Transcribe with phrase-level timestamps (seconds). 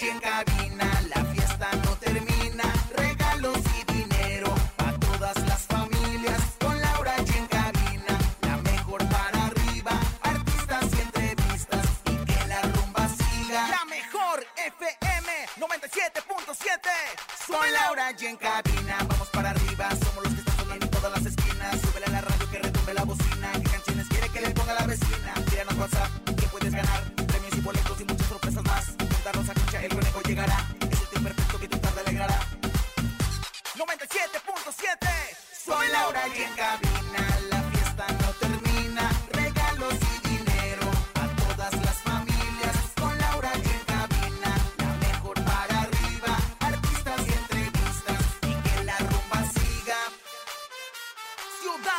[0.00, 2.64] Y en cabina, la fiesta no termina.
[2.96, 3.58] Regalos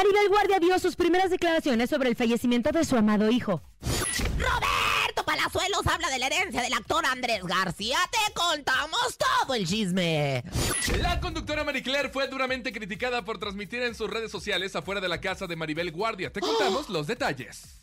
[0.00, 3.60] Maribel Guardia dio sus primeras declaraciones sobre el fallecimiento de su amado hijo.
[5.40, 7.96] Palazuelos habla de la herencia del actor Andrés García.
[8.10, 10.44] Te contamos todo el chisme.
[11.00, 15.08] La conductora Marie Claire fue duramente criticada por transmitir en sus redes sociales afuera de
[15.08, 16.30] la casa de Maribel Guardia.
[16.30, 17.80] Te contamos los detalles.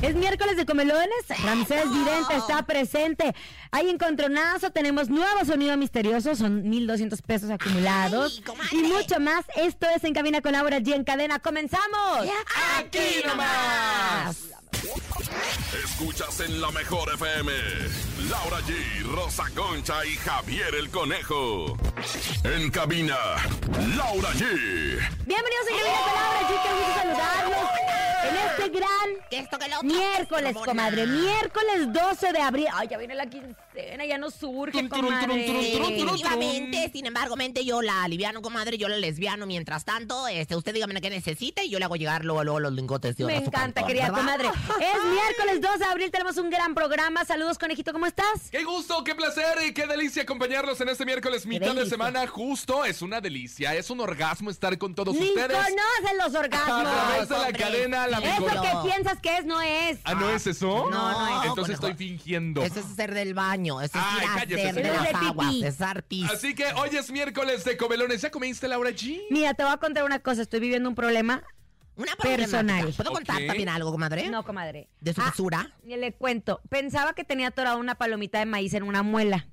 [0.00, 1.28] Es miércoles de comelones.
[1.42, 3.34] Ramsés Vidente está presente.
[3.70, 8.42] Hay encontronazo, tenemos nuevo sonido misterioso, son 1,200 pesos acumulados.
[8.72, 9.44] Ay, y mucho más.
[9.56, 11.38] Esto es En Cabina con Laura G en cadena.
[11.38, 12.26] ¡Comenzamos!
[12.78, 14.54] ¡Aquí nomás!
[15.84, 17.52] Escuchas en la mejor FM.
[18.30, 21.76] Laura G, Rosa Concha y Javier el Conejo.
[22.44, 23.16] En cabina,
[23.96, 24.40] Laura G.
[25.26, 26.62] Bienvenidos a En Cabina con Laura G.
[26.62, 27.70] Qué gusto saludarlos.
[28.24, 29.88] En este gran Que esto que lo otro.
[29.88, 31.06] miércoles, comadre.
[31.06, 32.66] Miércoles 12 de abril.
[32.72, 35.46] Ay, ya viene la quincena, ya no surge, comadre.
[36.90, 39.44] sin embargo, mente yo la aliviano, comadre, yo la lesbiano.
[39.44, 42.72] Mientras tanto, este, usted dígame qué necesite y yo le hago llegar luego, luego los
[42.72, 44.48] lingotes de oro Me encanta, querida comadre.
[44.80, 47.26] Es miércoles 12 de abril, tenemos un gran programa.
[47.26, 48.13] Saludos, conejito, ¿cómo estás?
[48.50, 52.26] Qué gusto, qué placer y qué delicia acompañarlos en este miércoles mitad de semana.
[52.26, 55.48] Justo, es una delicia, es un orgasmo estar con todos Ni ustedes.
[55.56, 56.82] conocen los A orgasmos.
[56.92, 57.58] través de la hombre.
[57.62, 58.62] cadena, la Eso mejor.
[58.62, 59.98] que piensas que es, no es.
[60.04, 60.88] Ah, ¿no es eso?
[60.90, 61.48] No, no es.
[61.48, 61.88] Entonces conejo.
[61.88, 62.62] estoy fingiendo.
[62.62, 65.12] Eso es hacer del baño, eso es Ay, ir a cállate, hacer de señora.
[65.12, 66.30] las aguas, es arpis.
[66.30, 68.22] Así que hoy es miércoles de comelones.
[68.22, 69.20] ¿Ya comiste, Laura G?
[69.30, 70.42] Mira, te voy a contar una cosa.
[70.42, 71.42] Estoy viviendo un problema.
[71.96, 72.92] Una personal.
[72.96, 74.28] ¿Puedo contar también algo, comadre?
[74.28, 74.88] No, comadre.
[75.00, 76.60] ¿De su Ah, le cuento.
[76.68, 79.46] Pensaba que tenía atorada una palomita de maíz en una muela.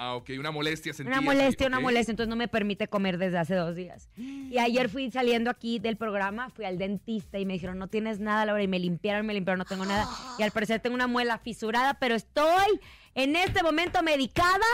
[0.00, 1.10] Ah, ok, una molestia sentí.
[1.10, 4.08] Una molestia, una molestia, entonces no me permite comer desde hace dos días.
[4.16, 8.20] Y ayer fui saliendo aquí del programa, fui al dentista y me dijeron, no tienes
[8.20, 10.06] nada, Laura, y me limpiaron, me limpiaron, no tengo nada.
[10.38, 12.80] Y al parecer tengo una muela fisurada, pero estoy
[13.16, 14.64] en este momento medicada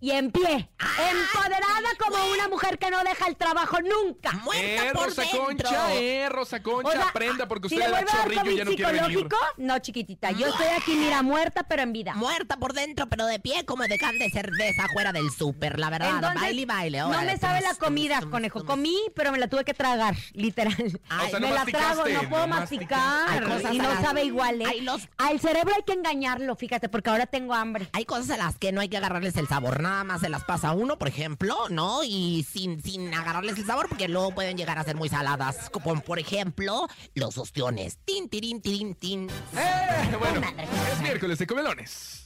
[0.00, 0.68] y en pie,
[1.10, 4.32] empoderada como una mujer que no deja el trabajo nunca.
[4.44, 5.44] Muerta Eh, por Rosa dentro.
[5.44, 8.16] Concha, eh, Rosa Concha, O sea, aprenda porque si usted le le da vuelve a
[8.16, 9.04] dar chorrillo y ya no COVID quiere venir.
[9.18, 10.30] psicológico, no, chiquitita.
[10.32, 12.14] Yo estoy aquí, mira, muerta, pero en vida.
[12.14, 15.90] Muerta por dentro, pero de pie como de can de cerveza afuera del súper, la
[15.90, 16.10] verdad.
[16.16, 16.98] Entonces, baile y baile.
[17.00, 18.58] no órale, me sabe la tum, tum, comida, tum, conejo.
[18.60, 18.66] tum.
[18.68, 21.00] Comí, pero me la tuve que tragar, literal.
[21.08, 23.28] Ay, O sea, no me la trago, no puedo no masticar.
[23.30, 24.66] Hay cosas y no las- sabe igual, ¿eh?
[24.68, 27.88] Ay, los- Al cerebro hay que engañarlo, fíjate, porque ahora tengo hambre.
[27.92, 30.44] Hay cosas a las que no hay que agarrarles el sabor, nada más se las
[30.44, 32.04] pasa a uno, por ejemplo, ¿no?
[32.04, 35.70] Y sin, sin agarrarles el sabor, porque luego pueden llegar a ser muy saladas.
[35.70, 37.98] Como por ejemplo, los ostiones.
[38.04, 39.30] Tin, tirín, tirín, tin.
[39.56, 40.68] Eh, bueno, Madre.
[40.92, 42.24] es miércoles de comelones.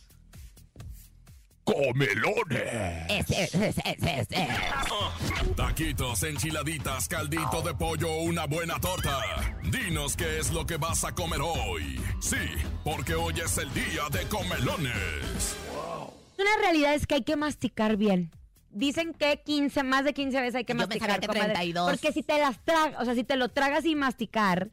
[1.64, 3.06] Comelones.
[3.08, 5.56] Es, es, es, es, es, es.
[5.56, 9.20] Taquitos, enchiladitas, caldito de pollo, una buena torta.
[9.62, 12.00] Dinos qué es lo que vas a comer hoy.
[12.20, 12.48] Sí,
[12.82, 15.56] porque hoy es el día de comelones.
[16.42, 18.30] Una realidad es que hay que masticar bien.
[18.70, 21.08] Dicen que 15, más de 15 veces hay que Yo masticar.
[21.08, 21.90] pensaba que comadre, 32.
[21.90, 24.70] Porque si te las tragas, o sea, si te lo tragas sin masticar,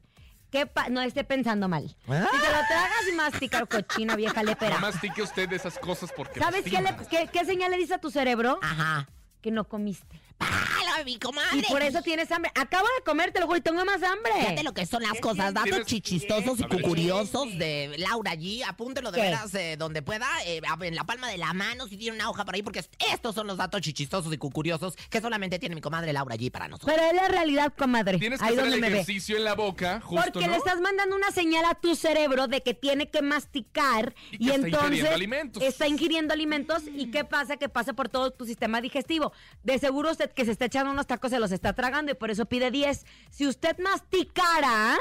[0.50, 1.88] ¿Qué pa- no esté pensando mal.
[1.90, 2.22] Si te Ah.
[2.22, 4.74] lo tragas y masticas, cochina vieja lepera.
[4.74, 7.94] No mastique usted de esas cosas porque ¿Sabes qué, le- qué, qué señal le dice
[7.94, 8.58] a tu cerebro?
[8.60, 9.08] Ajá.
[9.40, 10.19] Que no comiste.
[10.40, 11.58] ¡Pala, mi comadre!
[11.58, 12.50] Y por eso tienes hambre.
[12.54, 14.32] Acabo de comértelo, güey, tengo más hambre.
[14.40, 18.64] Fíjate lo que son las cosas, datos ¿Tienes- chichistosos y cucuriosos de Laura G.
[18.66, 19.24] Apúntelo de ¿Qué?
[19.26, 22.44] veras eh, donde pueda, eh, en la palma de la mano, si tiene una hoja
[22.46, 22.82] por ahí, porque
[23.12, 26.68] estos son los datos chichistosos y cucuriosos que solamente tiene mi comadre Laura G para
[26.68, 26.94] nosotros.
[26.96, 28.18] Pero es la realidad, comadre.
[28.18, 30.52] Tienes que Ahí hacer donde el ejercicio en la boca, justo, Porque ¿no?
[30.52, 34.44] le estás mandando una señal a tu cerebro de que tiene que masticar Y que
[34.44, 35.62] y, está entonces ingiriendo alimentos.
[35.62, 39.32] está ingiriendo alimentos y qué pasa que pasa por todo tu sistema digestivo.
[39.62, 42.46] De seguro que se está echando unos tacos se los está tragando y por eso
[42.46, 43.04] pide 10.
[43.30, 44.96] Si usted masticara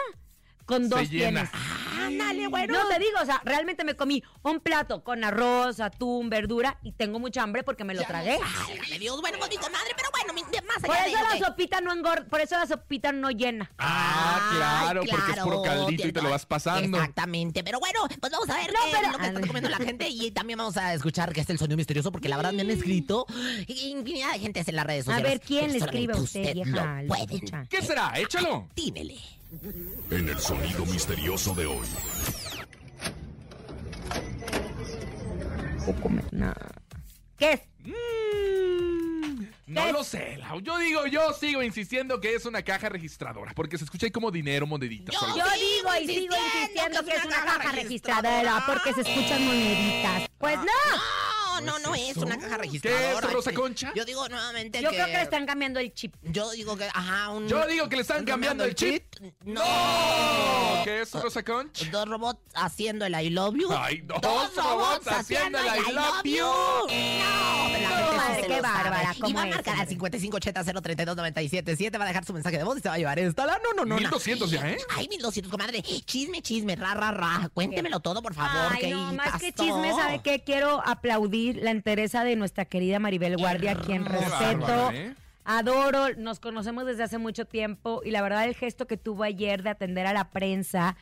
[0.69, 1.49] con Se dos llena.
[1.49, 1.49] tienes.
[1.99, 2.73] Ándale, bueno.
[2.73, 6.91] No te digo, o sea, realmente me comí un plato con arroz, atún, verdura y
[6.91, 8.37] tengo mucha hambre porque me lo tragué.
[8.67, 11.23] Válgame Dios, bueno, pues mi comadre, pero bueno, mi- de- más allá Por de eso
[11.23, 13.69] la que- sopita no engorda, por eso la sopita no llena.
[13.79, 16.97] Ah, claro, Ay, porque es puro claro, caldito y te lo vas pasando.
[16.97, 19.69] Exactamente, pero bueno, pues vamos a ver No, qué pero- es lo que está comiendo
[19.69, 22.53] la gente y también vamos a escuchar qué es el sonido misterioso porque la verdad
[22.53, 23.25] me han escrito
[23.67, 25.31] infinidad de gentes en las redes A sociales.
[25.31, 27.01] ver, ¿quién le escribe a usted, vieja?
[27.03, 27.65] lo escucha.
[27.69, 28.13] ¿Qué será?
[28.15, 28.67] Échalo.
[28.75, 29.17] Dímele.
[30.11, 31.87] En el sonido misterioso de hoy.
[36.31, 36.53] No.
[37.37, 37.61] ¿Qué es?
[37.83, 40.59] Mm, no lo sé, Lau.
[40.61, 44.29] Yo digo, yo sigo insistiendo que es una caja registradora, porque se escucha ahí como
[44.29, 45.15] dinero, moneditas.
[45.15, 50.29] Yo digo y sigo insistiendo que es una caja registradora porque se escuchan moneditas.
[50.37, 51.28] Pues no.
[51.61, 53.27] No, no, no es una caja ¿Qué registradora.
[53.27, 53.91] es, Rosa Concha?
[53.95, 54.95] Yo digo nuevamente Yo que...
[54.95, 56.15] creo que le están cambiando el chip.
[56.23, 57.47] Yo digo que, ajá, un...
[57.47, 59.03] Yo digo que le están cambiando el chip.
[59.43, 59.61] No.
[60.83, 61.89] ¿Qué es, Rosa Conch?
[61.91, 63.69] Dos robots haciendo el I love you.
[63.71, 66.43] Ay, dos robots haciendo el I love you.
[66.43, 69.13] No, pero la gente sí Ay, se qué bárbara.
[69.15, 70.19] Y ¿cómo va a marcar al hombre?
[70.19, 71.99] 5580-032-977.
[71.99, 73.45] Va a dejar su mensaje de voz y se va a llevar esta.
[73.45, 73.95] La no, no, no.
[73.97, 74.77] 1200 ya, ¿eh?
[74.95, 75.81] Ay, 1200, comadre.
[75.81, 77.49] Chisme, chisme, ra, ra, ra.
[77.53, 78.71] Cuéntemelo todo, por favor.
[78.71, 80.43] Ay, ¿qué no, más que chisme, ¿sabe qué?
[80.43, 85.15] Quiero aplaudir la entereza de nuestra querida Maribel Guardia, quien Qué respeto, ¿eh?
[85.45, 89.63] adoro, nos conocemos desde hace mucho tiempo y la verdad el gesto que tuvo ayer
[89.63, 90.95] de atender a la prensa,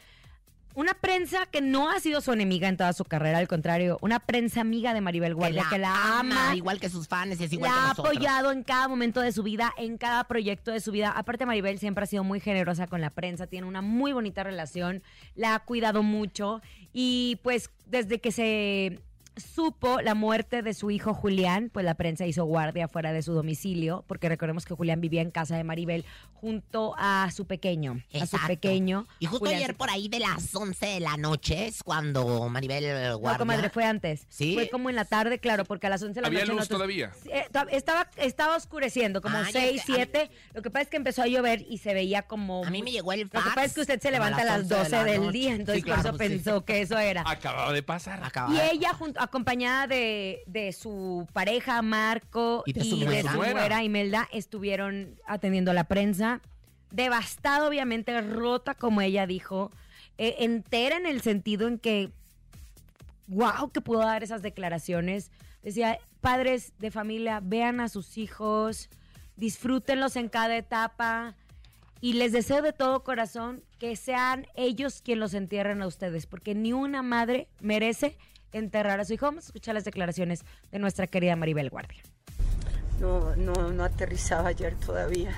[0.78, 4.20] una prensa que no ha sido su enemiga en toda su carrera, al contrario, una
[4.20, 7.78] prensa amiga de Maribel Guardia que la, ama, Igual que sus fans, es igual la
[7.78, 11.10] que ha apoyado en cada momento de su vida, en cada proyecto de su vida.
[11.10, 15.02] Aparte, Maribel siempre ha sido muy generosa con la prensa, tiene una muy bonita relación,
[15.34, 16.62] la ha cuidado mucho
[16.94, 19.02] y pues desde que se
[19.38, 23.34] supo la muerte de su hijo Julián, pues la prensa hizo guardia fuera de su
[23.34, 28.26] domicilio, porque recordemos que Julián vivía en casa de Maribel junto a su pequeño, a
[28.28, 29.08] su pequeño.
[29.20, 32.48] Y justo Julián ayer se- por ahí de las 11 de la noche es cuando
[32.50, 33.32] Maribel Guardia...
[33.34, 34.26] No, comadre, fue antes.
[34.30, 34.54] ¿Sí?
[34.54, 36.50] Fue como en la tarde, claro, porque a las 11 de la ¿Había noche...
[36.52, 37.12] luz nosotros- todavía?
[37.32, 40.32] Eh, estaba, estaba oscureciendo, como Ah, ya 6, es que a mí- 7.
[40.54, 42.64] Lo que pasa es que empezó a llover y se veía como...
[42.66, 44.42] A mí me llegó el Lo que fax pasa es que usted se a levanta
[44.42, 45.32] a las 11 de 12 la del noche.
[45.32, 46.18] día, entonces Sí, por eso sí.
[46.18, 47.24] pensó que eso era.
[47.26, 48.24] Acababa de pasar.
[48.24, 53.78] Acaba- Y ella, junto, acompañada de, de su pareja, Marco, Y de su de nuera.
[53.78, 56.42] su Imelda, estuvieron atendiendo a la prensa.
[56.92, 59.72] Devastada, obviamente, rota, como ella dijo.
[60.18, 62.12] eh, entera en el sentido en que,
[63.28, 65.32] wow, que pudo dar esas declaraciones.
[65.62, 68.90] Decía, padres de familia, vean a sus hijos,
[69.36, 71.36] disfrútenlos en cada etapa.
[72.00, 76.54] Y les deseo de todo corazón que sean ellos quienes los entierren a ustedes, porque
[76.56, 78.18] ni una madre merece
[78.52, 79.26] enterrar a su hijo.
[79.26, 82.02] Vamos a escuchar las declaraciones de nuestra querida Maribel Guardia.
[83.00, 85.32] No, no, no aterrizaba ayer todavía.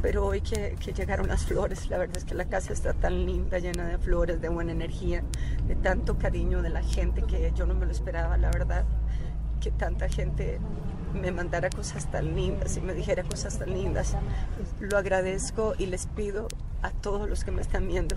[0.00, 3.26] Pero hoy que, que llegaron las flores, la verdad es que la casa está tan
[3.26, 5.24] linda, llena de flores, de buena energía,
[5.66, 8.84] de tanto cariño de la gente que yo no me lo esperaba, la verdad.
[9.60, 10.60] Que tanta gente
[11.14, 14.14] me mandara cosas tan lindas y me dijera cosas tan lindas.
[14.78, 16.46] Lo agradezco y les pido
[16.82, 18.16] a todos los que me están viendo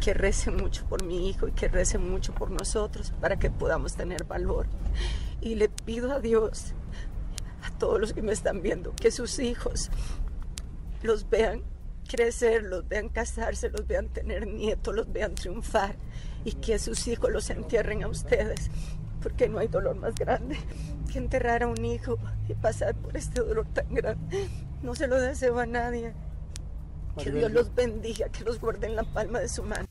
[0.00, 3.94] que recen mucho por mi hijo y que recen mucho por nosotros para que podamos
[3.94, 4.66] tener valor.
[5.40, 6.72] Y le pido a Dios
[7.62, 9.90] a todos los que me están viendo, que sus hijos
[11.02, 11.62] los vean
[12.08, 15.96] crecer, los vean casarse, los vean tener nietos, los vean triunfar
[16.44, 18.70] y que sus hijos los entierren a ustedes,
[19.22, 20.58] porque no hay dolor más grande
[21.12, 24.48] que enterrar a un hijo y pasar por este dolor tan grande.
[24.82, 26.14] No se lo deseo a nadie.
[27.24, 29.86] Que Dios los bendiga, que los guarde en la palma de su mano.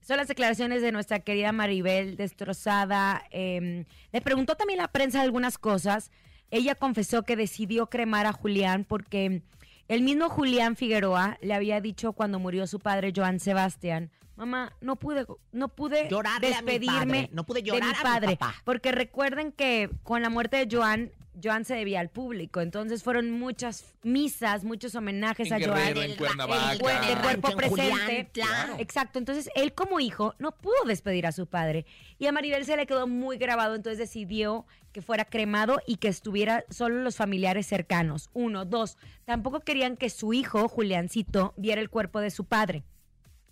[0.00, 3.24] Son las declaraciones de nuestra querida Maribel, destrozada.
[3.30, 6.10] eh, le preguntó también la prensa algunas cosas.
[6.50, 9.42] Ella confesó que decidió cremar a Julián porque
[9.88, 14.94] el mismo Julián Figueroa le había dicho cuando murió su padre, Joan Sebastián, mamá, no
[14.96, 18.02] pude, no pude Llorarle a mi despedirme padre, no pude de llorar mi a mi
[18.02, 18.36] padre.
[18.36, 18.54] papá.
[18.64, 21.10] Porque recuerden que con la muerte de Joan,
[21.42, 22.60] Joan se debía al público.
[22.60, 25.88] Entonces fueron muchas misas, muchos homenajes En a Joan.
[25.88, 26.78] En El- Cuernavaca.
[26.78, 28.30] cuerpo en presente.
[28.32, 28.76] Claro.
[28.78, 29.18] Exacto.
[29.18, 31.84] Entonces, él como hijo no pudo despedir a su padre.
[32.18, 36.08] Y a Maribel se le quedó muy grabado, entonces decidió que fuera cremado y que
[36.08, 38.30] estuviera solo los familiares cercanos.
[38.32, 38.96] Uno, dos.
[39.26, 42.82] Tampoco querían que su hijo, Juliancito, viera el cuerpo de su padre.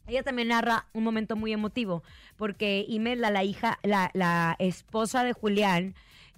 [0.07, 2.03] Ella también narra un momento muy emotivo,
[2.37, 5.95] porque Imelda, la hija, la, la esposa de Julián,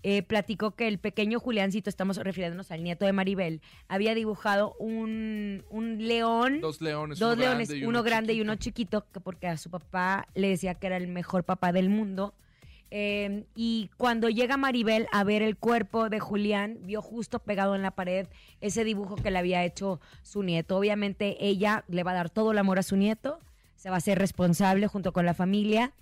[0.08, 5.64] eh, platicó que el pequeño Juliancito, estamos refiriéndonos al nieto de Maribel, había dibujado un,
[5.68, 6.60] un león.
[6.60, 7.18] Dos leones.
[7.18, 10.48] Dos uno leones, grande uno grande y uno chiquito, que porque a su papá le
[10.48, 12.34] decía que era el mejor papá del mundo.
[12.92, 17.82] Eh, y cuando llega Maribel a ver el cuerpo de Julián, vio justo pegado en
[17.82, 18.28] la pared
[18.60, 20.76] ese dibujo que le había hecho su nieto.
[20.76, 23.40] Obviamente ella le va a dar todo el amor a su nieto,
[23.74, 25.92] se va a ser responsable junto con la familia.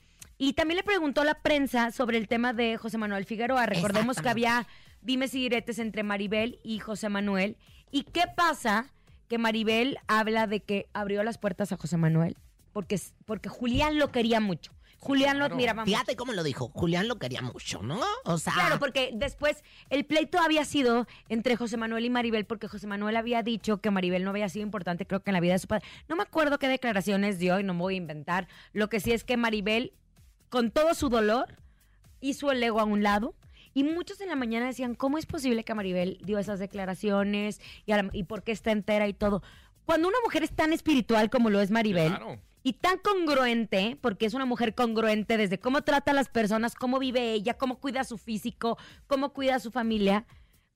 [0.44, 3.64] Y también le preguntó a la prensa sobre el tema de José Manuel Figueroa.
[3.64, 4.66] Recordemos que había
[5.00, 7.56] dimes y diretes entre Maribel y José Manuel.
[7.90, 8.92] ¿Y qué pasa?
[9.28, 12.36] Que Maribel habla de que abrió las puertas a José Manuel
[12.74, 14.72] porque, porque Julián lo quería mucho.
[14.98, 15.92] Julián lo admiraba mucho.
[15.96, 16.70] Fíjate cómo lo dijo.
[16.74, 18.00] Julián lo quería mucho, ¿no?
[18.24, 18.54] O sea.
[18.54, 23.16] Claro, porque después el pleito había sido entre José Manuel y Maribel, porque José Manuel
[23.16, 25.68] había dicho que Maribel no había sido importante, creo que en la vida de su
[25.68, 25.86] padre.
[26.08, 28.48] No me acuerdo qué declaraciones dio y no me voy a inventar.
[28.72, 29.92] Lo que sí es que Maribel,
[30.54, 31.56] con todo su dolor,
[32.20, 33.34] hizo el ego a un lado.
[33.72, 37.90] Y muchos en la mañana decían, ¿cómo es posible que Maribel dio esas declaraciones y,
[37.90, 39.42] la- y por qué está entera y todo?
[39.84, 42.38] Cuando una mujer es tan espiritual como lo es Maribel, Claro.
[42.62, 47.00] y tan congruente, porque es una mujer congruente desde cómo trata a las personas, cómo
[47.00, 50.24] vive ella, cómo cuida su físico, cómo cuida a su familia,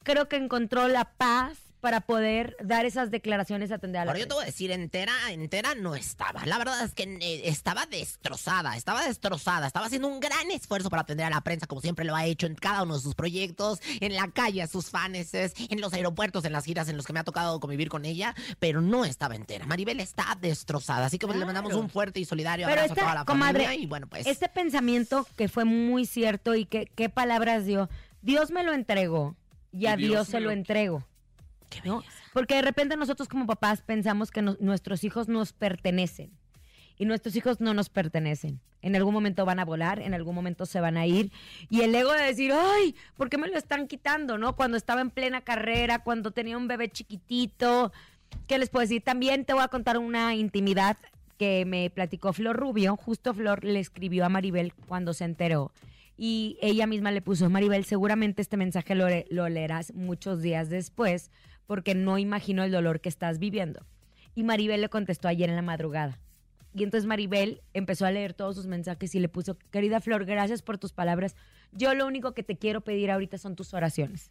[0.03, 4.21] creo que encontró la paz para poder dar esas declaraciones a atender a la Ahora
[4.21, 6.45] yo te voy a decir, entera, entera no estaba.
[6.47, 9.67] La verdad es que eh, estaba destrozada, estaba destrozada.
[9.67, 12.47] Estaba haciendo un gran esfuerzo para atender a la prensa, como siempre lo ha hecho
[12.47, 16.45] en cada uno de sus proyectos, en la calle, a sus fans, en los aeropuertos,
[16.45, 19.37] en las giras en los que me ha tocado convivir con ella, pero no estaba
[19.37, 19.67] entera.
[19.67, 22.97] Maribel está destrozada, así que pues, le mandamos un fuerte y solidario Pero abrazo a
[22.97, 24.27] toda la comadre, familia y bueno, pues...
[24.27, 27.89] este pensamiento que fue muy cierto y que qué palabras dio,
[28.23, 29.37] Dios me lo entregó
[29.73, 31.05] y a Y Dios se lo lo entrego.
[31.85, 32.03] ¿No?
[32.33, 36.31] Porque de repente nosotros como papás pensamos que nuestros hijos nos pertenecen
[36.99, 38.61] y nuestros hijos no nos pertenecen.
[38.83, 41.33] En algún momento van a volar, en algún momento se van a ir.
[41.71, 44.39] Y el ego de decir, ay, ¿por qué me lo están quitando?
[44.39, 44.57] ¿No?
[44.57, 47.93] Cuando estaba en plena carrera, cuando tenía un bebé chiquitito.
[48.47, 49.03] ¿Qué les puedo decir?
[49.03, 50.97] También te voy a contar una intimidad
[51.39, 52.97] que me platicó Flor Rubio.
[52.97, 55.73] Justo Flor le escribió a Maribel cuando se enteró.
[56.17, 61.31] Y ella misma le puso, Maribel, seguramente este mensaje lo, lo leerás muchos días después
[61.69, 63.85] porque no imagino el dolor que estás viviendo.
[64.35, 66.19] Y Maribel le contestó ayer en la madrugada.
[66.75, 70.63] Y entonces Maribel empezó a leer todos sus mensajes y le puso, querida Flor, gracias
[70.63, 71.37] por tus palabras.
[71.73, 74.31] Yo lo único que te quiero pedir ahorita son tus oraciones.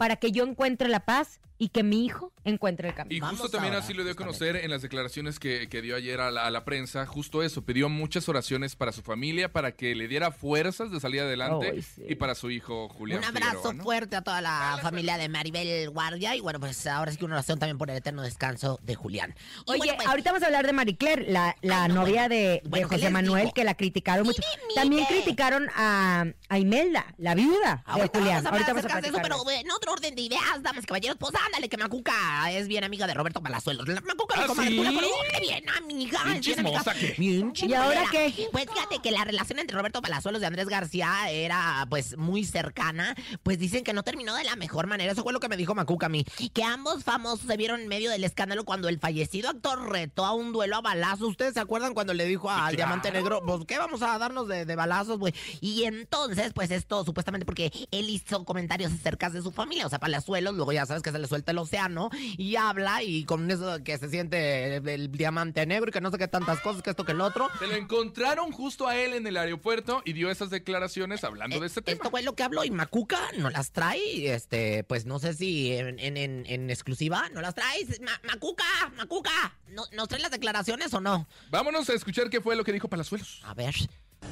[0.00, 3.14] Para que yo encuentre la paz y que mi hijo encuentre el camino.
[3.14, 5.82] Y justo Vamos también ahora, así lo dio a conocer en las declaraciones que, que
[5.82, 9.52] dio ayer a la, a la prensa, justo eso, pidió muchas oraciones para su familia,
[9.52, 12.02] para que le diera fuerzas de salir adelante sí.
[12.08, 13.82] y para su hijo Julián Un abrazo Figueroa, ¿no?
[13.84, 17.34] fuerte a toda la familia de Maribel Guardia y bueno, pues ahora sí que una
[17.34, 19.34] oración también por el eterno descanso de Julián.
[19.66, 22.30] Y Oye, bueno, pues, ahorita vamos a hablar de Marie Claire, la, la no, novia
[22.30, 23.52] de, de Bueno, ¿qué José Manuel, digo?
[23.54, 24.40] que la criticaron mucho.
[24.66, 25.22] Mire, También mire.
[25.22, 28.44] criticaron a, a Imelda, la viuda de Ahorita Julián.
[28.44, 30.86] vamos a ahorita vamos a de eso, pero en otro orden de ideas, damas y
[30.86, 33.86] caballeros, pues ándale, que Macuca es bien amiga de Roberto Palazuelos.
[33.88, 34.78] La Macuca ¿Ah, sí?
[34.78, 35.06] hombre,
[35.40, 36.24] bien amiga.
[36.24, 36.94] Bien chismosa.
[36.94, 37.14] ¿qué?
[37.18, 38.48] Bien ¿Y ahora qué?
[38.52, 43.14] Pues fíjate que la relación entre Roberto Palazuelos y Andrés García era pues muy cercana.
[43.42, 45.12] Pues dicen que no terminó de la mejor manera.
[45.12, 46.24] Eso fue lo que me dijo Macuca a mí.
[46.54, 50.32] Que ambos famosos se vieron en medio del escándalo cuando el fallecido actor retó a
[50.32, 51.28] un duelo a balazos.
[51.28, 52.76] ¿Ustedes se acuerdan cuando le dijo al claro.
[52.76, 55.34] Diamante Negro, pues qué vamos a darnos de, de balazos, güey?
[55.60, 59.79] Y entonces, pues esto supuestamente porque él hizo comentarios acerca de su familia.
[59.84, 63.24] O sea, Palazuelos, luego ya sabes que se le suelta el océano y habla y
[63.24, 66.82] con eso que se siente el, Diamante Negro y que no sé qué tantas cosas,
[66.82, 67.48] que esto que el otro.
[67.58, 71.66] Se lo encontraron justo a él en el aeropuerto y dio esas declaraciones hablando de
[71.66, 71.96] este tema.
[71.96, 75.72] Esto fue lo que habló y Macuca no las trae, este, pues no sé si
[75.72, 78.00] en, en- en- en exclusiva no las traes.
[78.00, 78.64] Ma- Macuca,
[78.96, 81.26] Macuca, ¿no, ¿nos traen las declaraciones o no?
[81.50, 83.40] Vámonos a escuchar qué fue lo que dijo Palazuelos.
[83.44, 83.74] A ver.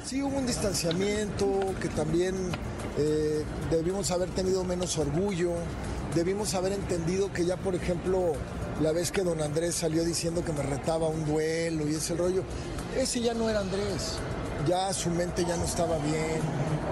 [0.09, 1.45] Sí, hubo un distanciamiento
[1.79, 2.33] que también
[2.97, 5.51] eh, debimos haber tenido menos orgullo,
[6.15, 8.33] debimos haber entendido que ya, por ejemplo,
[8.81, 12.41] la vez que don Andrés salió diciendo que me retaba un duelo y ese rollo,
[12.97, 14.17] ese ya no era Andrés,
[14.67, 16.41] ya su mente ya no estaba bien,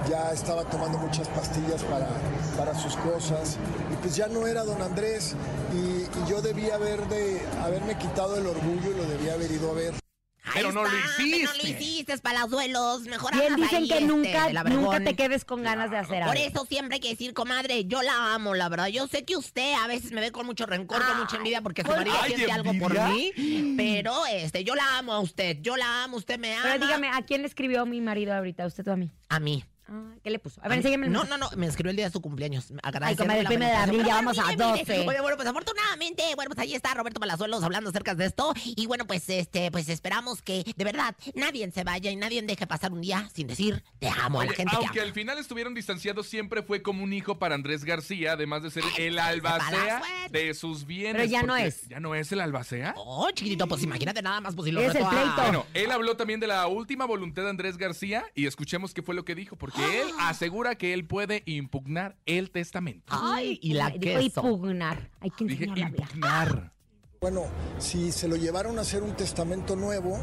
[0.08, 2.08] ya estaba tomando muchas pastillas para,
[2.56, 3.58] para sus cosas
[3.92, 5.34] y pues ya no era don Andrés
[5.74, 9.72] y, y yo debía haber de, haberme quitado el orgullo y lo debía haber ido
[9.72, 10.07] a ver.
[10.54, 11.46] Pero no lo está, pero hiciste.
[11.46, 13.02] No lo hiciste, palazuelos.
[13.02, 16.34] Mejor Bien dicen ahí, que este, nunca, nunca te quedes con ganas de hacer algo.
[16.34, 18.88] Por eso siempre hay que decir, comadre, yo la amo, la verdad.
[18.88, 21.84] Yo sé que usted a veces me ve con mucho rencor, con mucha envidia porque
[21.84, 23.32] su marido siente algo por mí.
[23.78, 25.58] Pero este, yo la amo a usted.
[25.62, 26.64] Yo la amo, usted me ama.
[26.64, 28.66] Pero dígame, ¿a quién le escribió mi marido ahorita?
[28.66, 29.12] ¿Usted o a mí?
[29.30, 29.64] A mí.
[29.90, 30.60] Ah, ¿Qué le puso?
[30.64, 32.72] A ver, el No, no, no, me escribió el día de su cumpleaños.
[32.84, 35.08] Ay, comadre, el primero de abril, ya vamos a 12.
[35.08, 38.54] Oye, bueno, pues afortunadamente, bueno, pues ahí está Roberto Palazuelos hablando acerca de esto.
[38.66, 42.68] Y bueno, pues este, pues esperamos que de verdad nadie se vaya y nadie deje
[42.68, 45.08] pasar un día sin decir te amo a la gente aunque que ama.
[45.08, 48.84] al final estuvieron distanciados, siempre fue como un hijo para Andrés García, además de ser
[48.98, 51.14] el albacea de sus bienes.
[51.14, 51.88] Pero ya no es.
[51.88, 52.94] ¿Ya no es el albacea?
[52.98, 55.42] Oh, chiquitito, pues imagínate nada más, pues si lo Es el reto a- pleito.
[55.42, 59.16] Bueno, él habló también de la última voluntad de Andrés García y escuchemos qué fue
[59.16, 63.06] lo que dijo, porque él asegura que él puede impugnar el testamento.
[63.10, 64.42] Ay, y la queso.
[64.42, 65.10] impugnar.
[65.20, 66.72] Hay que Dije impugnar.
[67.20, 67.46] Bueno,
[67.80, 70.20] si se lo llevaron a hacer un testamento nuevo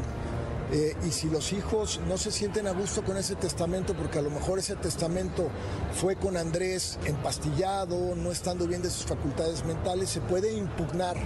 [0.71, 4.21] eh, y si los hijos no se sienten a gusto con ese testamento, porque a
[4.21, 5.49] lo mejor ese testamento
[5.93, 11.17] fue con Andrés empastillado, no estando bien de sus facultades mentales, se puede impugnar.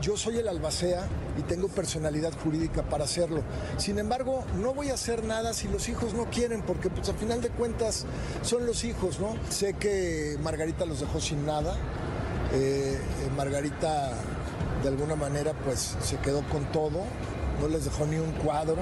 [0.00, 3.42] Yo soy el albacea y tengo personalidad jurídica para hacerlo.
[3.76, 7.14] Sin embargo, no voy a hacer nada si los hijos no quieren, porque pues a
[7.14, 8.04] final de cuentas
[8.42, 9.34] son los hijos, ¿no?
[9.48, 11.76] Sé que Margarita los dejó sin nada.
[12.52, 14.12] Eh, eh, Margarita
[14.82, 17.02] de alguna manera pues se quedó con todo,
[17.60, 18.76] no les dejó ni un cuadro.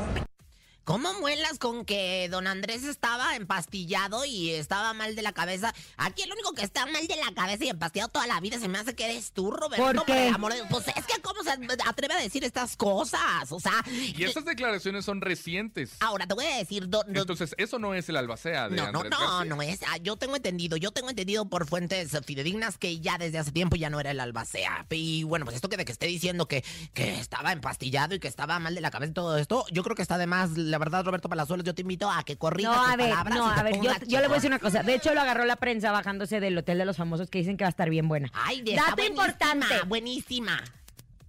[0.84, 5.74] ¿Cómo muelas con que don Andrés estaba empastillado y estaba mal de la cabeza?
[5.96, 8.68] Aquí el único que está mal de la cabeza y empastillado toda la vida se
[8.68, 9.82] me hace que eres tú, Roberto.
[9.82, 10.28] ¿Por qué?
[10.28, 11.52] el amor de- Pues es que cómo se
[11.86, 13.82] atreve a decir estas cosas, o sea...
[13.90, 15.92] Y estas declaraciones son recientes.
[16.00, 16.86] Ahora te voy a decir...
[16.86, 19.54] do- do- Entonces, eso no es el albacea de no, no, Andrés no, García.
[19.56, 19.80] no es.
[19.88, 23.76] ah, Yo tengo entendido, yo tengo entendido por fuentes fidedignas que ya desde hace tiempo
[23.76, 24.84] ya no era el albacea.
[24.90, 26.62] Y bueno, pues esto que de que esté diciendo que,
[26.92, 29.96] que estaba empastillado y que estaba mal de la cabeza y todo esto, yo creo
[29.96, 30.50] que está de más.
[30.74, 33.38] La verdad, Roberto Palazuelos, yo te invito a que corrijas No, tus a ver, palabras
[33.38, 33.74] no, y te a ver,
[34.08, 34.82] yo, le voy a decir una cosa.
[34.82, 37.62] De hecho, lo agarró la prensa bajándose del Hotel de los Famosos que dicen que
[37.62, 38.28] va a estar bien buena.
[38.32, 39.82] Ay, de Dato buenísima, importante.
[39.86, 40.64] Buenísima.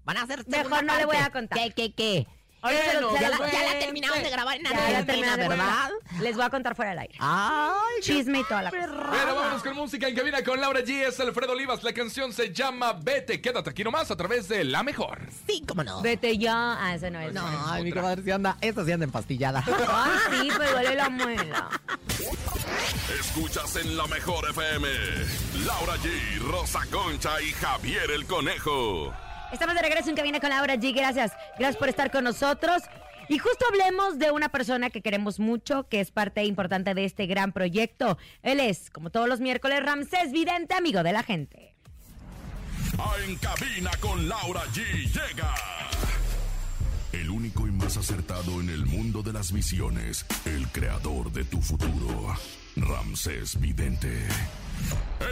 [0.03, 1.59] Van a hacer Mejor no le voy a contar.
[1.59, 2.27] ¿Qué, qué, qué?
[2.61, 3.79] Bueno, ya, la, ya la cuento.
[3.79, 4.71] terminaron de grabar en Ya
[5.15, 5.89] la ¿verdad?
[6.19, 7.15] Les voy a contar fuera del aire.
[7.19, 8.87] Ay, Chisme y toda la cosa.
[9.11, 11.07] Pero vámonos con música en cabina con Laura G.
[11.07, 11.83] Es Alfredo Olivas.
[11.83, 15.19] La canción se llama Vete, quédate aquí nomás a través de La Mejor.
[15.47, 16.01] Sí, cómo no.
[16.01, 16.77] Vete ya.
[16.83, 17.33] Ah, eso no es.
[17.33, 19.63] No, es ay, mi comadre sí anda, esta sí anda empastillada.
[19.89, 21.69] Ay, sí, pero duele la muela.
[23.19, 24.87] Escuchas en la mejor FM.
[25.65, 29.13] Laura G, Rosa Concha y Javier el Conejo.
[29.55, 30.93] Estamos de regreso en Cabina con Laura G.
[30.93, 31.31] Gracias.
[31.57, 32.83] Gracias por estar con nosotros.
[33.29, 37.25] Y justo hablemos de una persona que queremos mucho, que es parte importante de este
[37.25, 38.17] gran proyecto.
[38.43, 41.73] Él es, como todos los miércoles, Ramsés Vidente, amigo de la gente.
[42.99, 45.55] Ah, En cabina con Laura G llega.
[47.13, 50.25] El único y más acertado en el mundo de las visiones.
[50.43, 52.35] El creador de tu futuro.
[52.75, 54.27] Ramsés Vidente.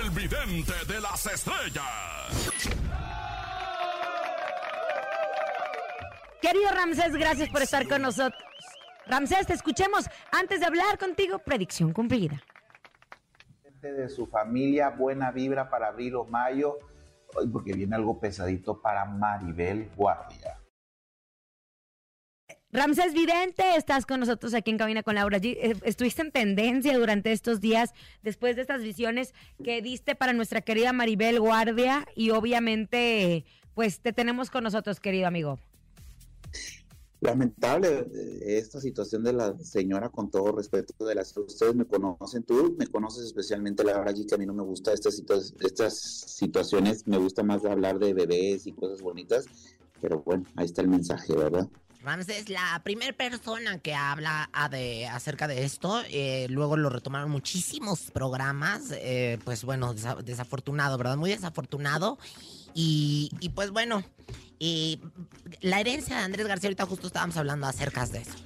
[0.02, 3.23] El vidente de las estrellas.
[6.44, 8.44] Querido Ramsés, gracias por estar con nosotros.
[9.08, 10.10] Ramsés, te escuchemos.
[10.30, 12.44] Antes de hablar contigo, predicción cumplida.
[13.82, 16.80] de su familia, buena vibra para abril o mayo,
[17.40, 20.60] ay, porque viene algo pesadito para Maribel Guardia.
[22.74, 25.56] Ramsés Vidente, estás con nosotros aquí en Cabina con Laura G.
[25.58, 30.60] Eh, Estuviste en tendencia durante estos días después de estas visiones que diste para nuestra
[30.60, 35.58] querida Maribel Guardia y obviamente pues te tenemos con nosotros, querido amigo.
[37.24, 42.44] Lamentable eh, esta situación de la señora, con todo respeto de las ustedes me conocen,
[42.44, 45.98] tú me conoces especialmente la verdad que a mí no me gusta estas, situa- estas
[45.98, 49.46] situaciones, me gusta más hablar de bebés y cosas bonitas,
[50.02, 51.66] pero bueno, ahí está el mensaje, ¿verdad?
[52.02, 57.32] Ramses, la primera persona que habla a de, acerca de esto, eh, luego lo retomaron
[57.32, 61.16] muchísimos programas, eh, pues bueno, desa- desafortunado, ¿verdad?
[61.16, 62.18] Muy desafortunado.
[62.76, 64.04] Y, y pues bueno,
[64.66, 64.98] y
[65.60, 68.38] la herencia de Andrés García, ahorita justo estábamos hablando acerca de eso.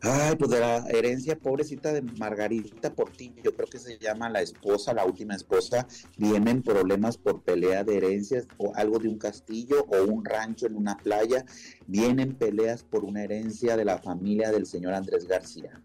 [0.00, 4.94] Ay, pues de la herencia pobrecita de Margarita Portillo, creo que se llama la esposa,
[4.94, 10.04] la última esposa, vienen problemas por pelea de herencias o algo de un castillo o
[10.04, 11.44] un rancho en una playa,
[11.86, 15.82] vienen peleas por una herencia de la familia del señor Andrés García.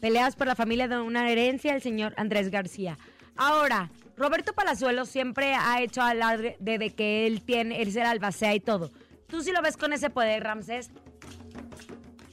[0.00, 2.96] Peleas por la familia de una herencia del señor Andrés García.
[3.34, 8.90] Ahora, Roberto Palazuelos siempre ha hecho alarde de, que él tiene, él albacea y todo.
[9.28, 10.90] ¿Tú sí lo ves con ese poder, Ramsés?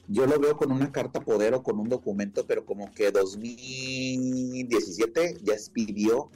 [0.07, 5.37] Yo lo veo con una carta poder o con un documento, pero como que 2017
[5.43, 6.29] ya expidió,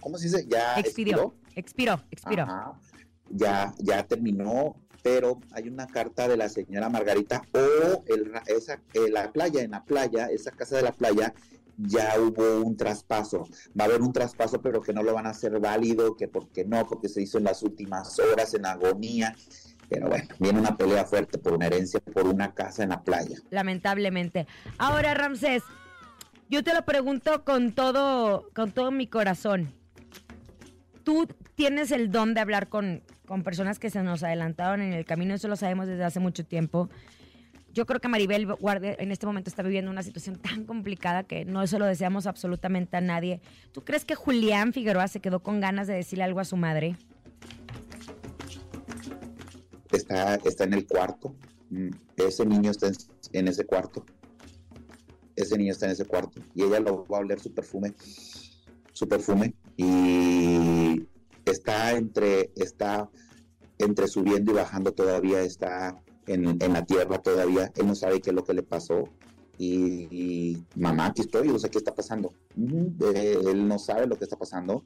[0.00, 0.46] ¿cómo se dice?
[0.48, 2.42] Ya Expidió, expiró, expiró.
[2.44, 2.72] Ajá.
[3.30, 4.76] Ya, ya terminó.
[5.02, 9.70] pero hay una carta de la señora Margarita o el, esa, eh, la playa, en
[9.70, 11.32] la playa, esa casa de la playa,
[11.86, 13.48] ya hubo un traspaso.
[13.78, 16.64] Va a haber un traspaso, pero que no lo van a hacer válido, que porque
[16.64, 19.34] no, porque se hizo en las últimas horas, en agonía.
[19.88, 23.38] Pero bueno, viene una pelea fuerte por una herencia, por una casa en la playa.
[23.50, 24.46] lamentablemente.
[24.78, 25.62] Ahora, Ramsés,
[26.48, 29.72] yo te lo pregunto con todo, con todo mi corazón.
[31.02, 35.04] Tú tienes el don de hablar con, con personas que se nos adelantaron en el
[35.04, 36.88] camino, eso lo sabemos desde hace mucho tiempo.
[37.72, 41.44] Yo creo que Maribel Guardia en este momento está viviendo una situación tan complicada que
[41.44, 43.40] no se lo deseamos absolutamente a nadie.
[43.72, 46.96] ¿Tú crees que Julián Figueroa se quedó con ganas de decirle algo a su madre?
[49.92, 51.34] Está, está en el cuarto.
[51.70, 52.94] Mm, Ese niño está en,
[53.32, 54.04] en ese cuarto.
[55.36, 56.40] Ese niño está en ese cuarto.
[56.54, 57.94] Y ella lo va a oler su perfume.
[58.92, 59.54] Su perfume.
[59.76, 61.06] Y
[61.44, 63.08] está entre, está
[63.78, 65.40] entre subiendo y bajando todavía.
[65.40, 67.72] Está en, en la tierra todavía.
[67.76, 69.04] Él no sabe qué es lo que le pasó.
[69.58, 72.32] Y, y, mamá, aquí estoy, no sé qué está pasando.
[72.56, 74.84] Ujú, eh, él no sabe lo que está pasando.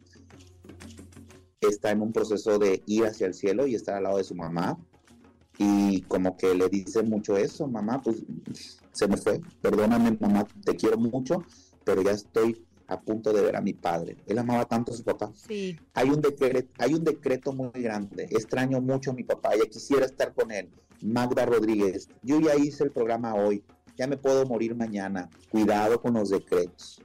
[1.60, 4.34] Está en un proceso de ir hacia el cielo y estar al lado de su
[4.34, 4.78] mamá
[5.58, 8.24] y como que le dice mucho eso, mamá, pues
[8.92, 11.44] se me fue, perdóname mamá, te quiero mucho,
[11.84, 14.16] pero ya estoy a punto de ver a mi padre.
[14.26, 15.32] Él amaba tanto a su papá.
[15.34, 15.78] Sí.
[15.94, 18.24] Hay un decreto, hay un decreto muy grande.
[18.30, 20.70] Extraño mucho a mi papá, ya quisiera estar con él.
[21.04, 23.62] Magda Rodríguez, yo ya hice el programa hoy,
[23.96, 25.28] ya me puedo morir mañana.
[25.50, 27.00] Cuidado con los decretos.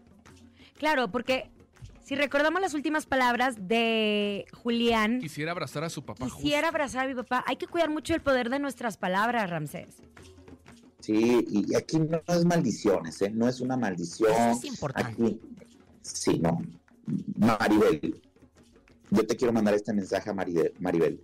[0.77, 1.51] Claro, porque
[2.03, 6.25] si recordamos las últimas palabras de Julián, Quisiera abrazar a su papá.
[6.25, 7.43] quisiera abrazar a mi papá.
[7.45, 9.97] Hay que cuidar mucho el poder de nuestras palabras, Ramsés.
[11.01, 13.29] Sí, y aquí no es maldiciones, ¿eh?
[13.29, 14.31] no es una maldición.
[14.31, 15.11] Eso es importante.
[15.11, 15.41] Aquí,
[16.01, 16.61] sí, no.
[17.35, 18.21] Maribel,
[19.09, 20.73] yo te quiero mandar este mensaje a Maribel.
[20.79, 21.21] Maribel.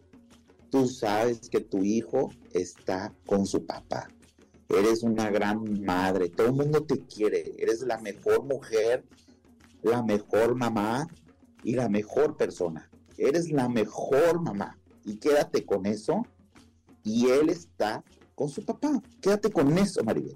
[0.75, 4.09] Tú sabes que tu hijo está con su papá.
[4.67, 6.27] Eres una gran madre.
[6.27, 7.53] Todo el mundo te quiere.
[7.57, 9.05] Eres la mejor mujer,
[9.83, 11.07] la mejor mamá
[11.63, 12.89] y la mejor persona.
[13.17, 14.77] Eres la mejor mamá.
[15.05, 16.27] Y quédate con eso.
[17.05, 18.03] Y él está
[18.35, 19.01] con su papá.
[19.21, 20.35] Quédate con eso, Maribel.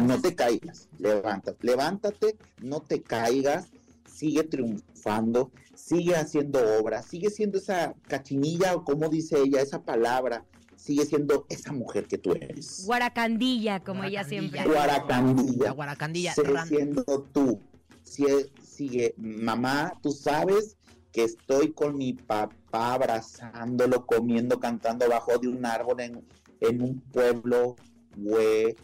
[0.00, 3.72] No te caigas, levántate, levántate, no te caigas,
[4.14, 10.44] sigue triunfando, sigue haciendo obras, sigue siendo esa cachinilla o como dice ella, esa palabra,
[10.76, 12.84] sigue siendo esa mujer que tú eres.
[12.86, 14.64] Guaracandilla, como ella siempre.
[14.64, 15.66] Guaracandilla.
[15.66, 16.34] La guaracandilla.
[16.34, 17.60] Sigue siendo tú.
[18.04, 20.76] Sigue, mamá, tú sabes
[21.10, 26.24] que estoy con mi papá abrazándolo, comiendo, cantando bajo de un árbol en,
[26.60, 27.76] en un pueblo,
[28.16, 28.76] güey,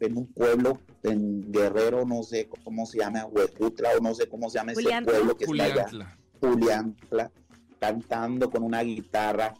[0.00, 4.50] en un pueblo en Guerrero, no sé cómo se llama, Huejutla, o no sé cómo
[4.50, 5.12] se llama ese Juliantla.
[5.12, 5.88] pueblo que está allá.
[5.88, 6.18] Juliantla.
[6.40, 7.32] Juliantla,
[7.78, 9.54] cantando con una guitarra.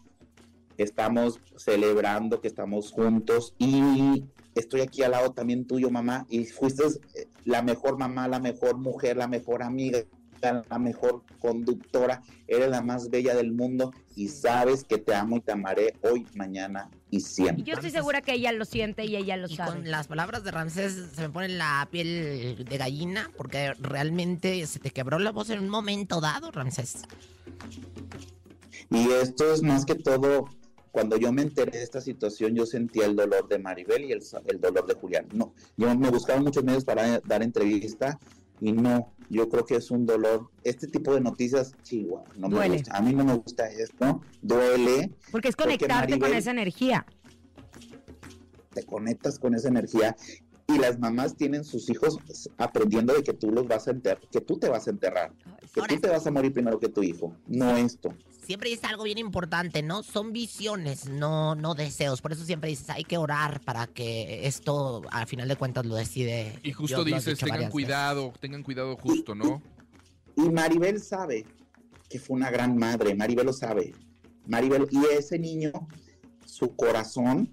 [0.77, 4.25] Estamos celebrando que estamos juntos y
[4.55, 6.25] estoy aquí al lado también tuyo, mamá.
[6.29, 9.99] Y fuiste eh, la mejor mamá, la mejor mujer, la mejor amiga,
[10.43, 12.23] la mejor conductora.
[12.47, 16.27] Eres la más bella del mundo y sabes que te amo y te amaré hoy,
[16.35, 17.65] mañana y Y siempre.
[17.65, 19.73] yo estoy segura que ella lo siente y ella lo Y sabe.
[19.77, 24.79] con las palabras de Ramsés se me pone la piel de gallina porque realmente se
[24.79, 27.03] te quebró la voz en un momento dado, Ramsés.
[28.91, 30.47] Y esto es más que todo,
[30.91, 34.23] cuando yo me enteré de esta situación, yo sentía el dolor de Maribel y el,
[34.47, 35.27] el dolor de Julián.
[35.33, 38.19] No, yo me buscaba muchos medios para dar entrevista
[38.61, 40.51] y no, yo creo que es un dolor.
[40.65, 42.97] Este tipo de noticias, chihuahua, no me gusta.
[42.97, 47.07] A mí no me gusta esto, duele, Porque es porque conectarte con esa energía.
[48.75, 50.17] te conectas con esa energía
[50.67, 52.19] y las mamás tienen sus hijos
[52.59, 55.33] aprendiendo de que tú los vas a enterrar, que tú te vas a enterrar,
[55.75, 58.15] que tú te vas a morir primero que tu hijo, no esto.
[58.49, 60.03] Siempre dice algo bien importante, ¿no?
[60.03, 62.23] Son visiones, no, no deseos.
[62.23, 65.95] Por eso siempre dices, hay que orar para que esto, al final de cuentas, lo
[65.97, 66.59] decide.
[66.63, 69.61] Y justo Dios, dices, tengan cuidado, tengan cuidado justo, ¿no?
[70.35, 71.45] Y Maribel sabe
[72.09, 73.93] que fue una gran madre, Maribel lo sabe.
[74.47, 75.71] Maribel, y ese niño,
[76.47, 77.53] su corazón,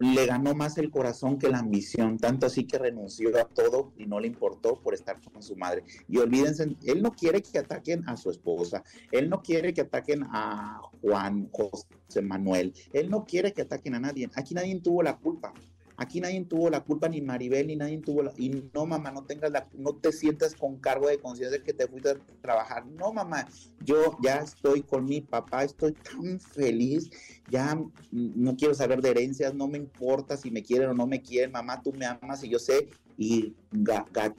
[0.00, 4.06] le ganó más el corazón que la ambición, tanto así que renunció a todo y
[4.06, 5.84] no le importó por estar con su madre.
[6.08, 10.24] Y olvídense, él no quiere que ataquen a su esposa, él no quiere que ataquen
[10.30, 14.28] a Juan José Manuel, él no quiere que ataquen a nadie.
[14.34, 15.52] Aquí nadie tuvo la culpa.
[16.00, 18.32] Aquí nadie tuvo la culpa, ni Maribel, ni nadie tuvo la...
[18.36, 19.68] Y no, mamá, no tengas la...
[19.74, 22.86] No te sientas con cargo de conciencia que te fuiste a trabajar.
[22.86, 23.48] No, mamá,
[23.84, 27.10] yo ya estoy con mi papá, estoy tan feliz,
[27.50, 27.76] ya
[28.12, 31.50] no quiero saber de herencias, no me importa si me quieren o no me quieren,
[31.50, 32.88] mamá, tú me amas y yo sé.
[33.16, 34.34] Y Ga-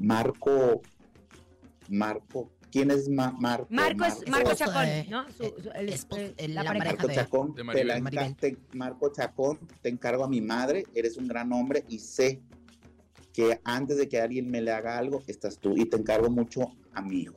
[0.00, 0.80] Marco,
[1.88, 3.66] Marco, ¿Quién es Ma- Marco?
[3.70, 5.24] Marco es Marco Esposo Chacón, de- ¿no?
[5.32, 6.86] Su- su- el- esposo- el- la la pareja.
[6.92, 7.88] Marco de- Chacón, de te Maribel.
[7.88, 8.24] la Maribel.
[8.26, 12.42] enca- te- Marco Chacón, te encargo a mi madre, eres un gran hombre y sé
[13.32, 16.66] que antes de que alguien me le haga algo, estás tú y te encargo mucho
[16.92, 17.36] a mi hijo.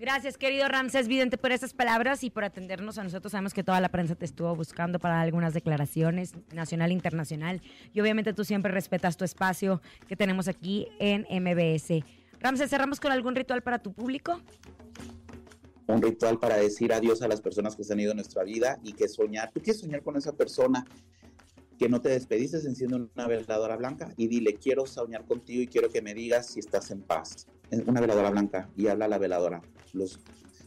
[0.00, 3.30] Gracias, querido Ramsés Vidente, por esas palabras y por atendernos a nosotros.
[3.30, 7.62] Sabemos que toda la prensa te estuvo buscando para algunas declaraciones, nacional e internacional.
[7.92, 12.02] Y obviamente tú siempre respetas tu espacio que tenemos aquí en MBS.
[12.44, 14.38] Ramsés, cerramos con algún ritual para tu público.
[15.86, 18.78] Un ritual para decir adiós a las personas que se han ido de nuestra vida
[18.82, 19.50] y que soñar.
[19.50, 20.84] Tú quieres soñar con esa persona
[21.78, 25.88] que no te despediste, enciende una veladora blanca y dile, quiero soñar contigo y quiero
[25.88, 27.46] que me digas si estás en paz.
[27.70, 29.62] Es Una veladora blanca y habla a la veladora.
[29.94, 30.20] Los,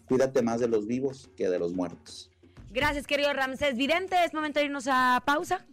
[0.08, 2.32] cuídate más de los vivos que de los muertos.
[2.72, 4.16] Gracias, querido Ramsés Vidente.
[4.26, 5.68] Es momento de irnos a pausa.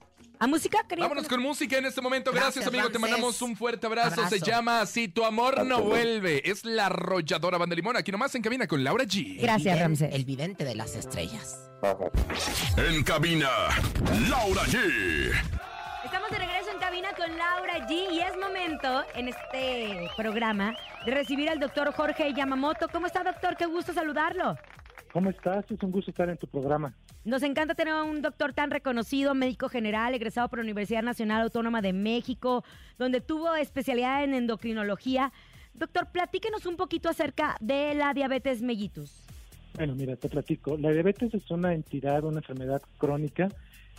[0.44, 1.08] ¿A música, querido?
[1.08, 2.30] Vámonos con música en este momento.
[2.30, 2.90] Gracias, Gracias, amigo.
[2.90, 4.28] Te mandamos un fuerte abrazo.
[4.28, 6.42] Se llama Si tu amor no vuelve.
[6.44, 7.96] Es la arrolladora Banda Limón.
[7.96, 9.40] Aquí nomás en cabina con Laura G.
[9.40, 10.14] Gracias, Ramsés.
[10.14, 11.70] El vidente de las estrellas.
[12.76, 13.48] En cabina,
[14.28, 15.32] Laura G.
[16.04, 20.76] Estamos de regreso en cabina con Laura G y es momento en este programa
[21.06, 22.88] de recibir al doctor Jorge Yamamoto.
[22.92, 23.56] ¿Cómo está, doctor?
[23.56, 24.58] Qué gusto saludarlo.
[25.10, 25.64] ¿Cómo estás?
[25.70, 26.92] Es un gusto estar en tu programa.
[27.24, 31.40] Nos encanta tener a un doctor tan reconocido, médico general, egresado por la Universidad Nacional
[31.40, 32.64] Autónoma de México,
[32.98, 35.32] donde tuvo especialidad en endocrinología.
[35.72, 39.22] Doctor, platíquenos un poquito acerca de la diabetes mellitus.
[39.74, 40.76] Bueno, mira, te platico.
[40.76, 43.48] La diabetes es una entidad, una enfermedad crónica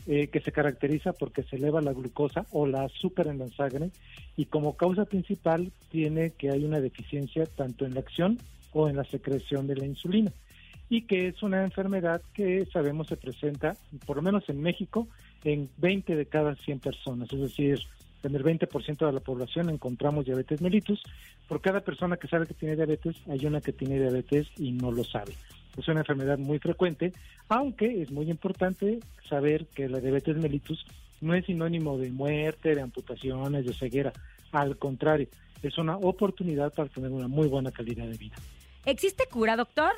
[0.06, 3.90] eh, que se caracteriza porque se eleva la glucosa o la azúcar en la sangre
[4.38, 8.38] y como causa principal tiene que hay una deficiencia tanto en la acción
[8.72, 10.32] o en la secreción de la insulina
[10.89, 15.08] y que es una enfermedad que sabemos se presenta, por lo menos en México,
[15.43, 17.80] en 20 de cada 100 personas, es decir,
[18.26, 21.04] en el 20% de la población encontramos diabetes mellitus.
[21.48, 24.91] Por cada persona que sabe que tiene diabetes, hay una que tiene diabetes y no
[24.91, 25.34] lo sabe.
[25.78, 27.13] Es una enfermedad muy frecuente,
[27.50, 30.88] aunque es muy importante saber que la diabetes mellitus
[31.21, 34.12] no es sinónimo de muerte, de amputaciones, de ceguera.
[34.52, 35.28] Al contrario,
[35.62, 38.36] es una oportunidad para tener una muy buena calidad de vida.
[38.86, 39.91] ¿Existe cura, doctor?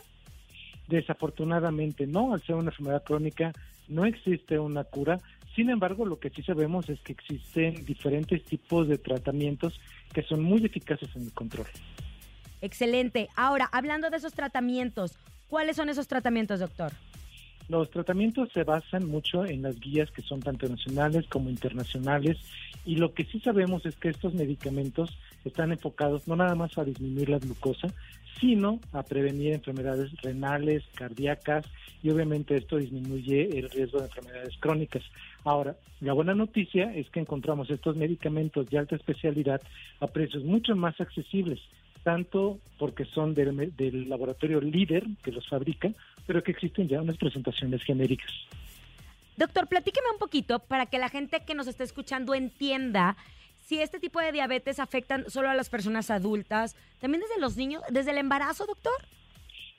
[0.88, 3.52] Desafortunadamente no, al ser una enfermedad crónica
[3.88, 5.20] no existe una cura.
[5.56, 9.80] Sin embargo, lo que sí sabemos es que existen diferentes tipos de tratamientos
[10.14, 11.68] que son muy eficaces en el control.
[12.62, 13.30] Excelente.
[13.36, 16.92] Ahora, hablando de esos tratamientos, ¿cuáles son esos tratamientos, doctor?
[17.70, 22.38] Los tratamientos se basan mucho en las guías que son tanto nacionales como internacionales
[22.86, 26.86] y lo que sí sabemos es que estos medicamentos están enfocados no nada más a
[26.86, 27.90] disminuir la glucosa,
[28.40, 31.66] sino a prevenir enfermedades renales, cardíacas
[32.04, 35.04] y obviamente esto disminuye el riesgo de enfermedades crónicas.
[35.44, 39.62] Ahora, la buena noticia es que encontramos estos medicamentos de alta especialidad
[40.00, 41.60] a precios mucho más accesibles,
[42.08, 45.90] tanto porque son del, del laboratorio líder que los fabrica,
[46.26, 48.32] pero que existen ya unas presentaciones genéricas.
[49.36, 53.18] Doctor, platíqueme un poquito para que la gente que nos está escuchando entienda
[53.66, 57.84] si este tipo de diabetes afectan solo a las personas adultas, también desde los niños,
[57.90, 58.96] desde el embarazo, doctor.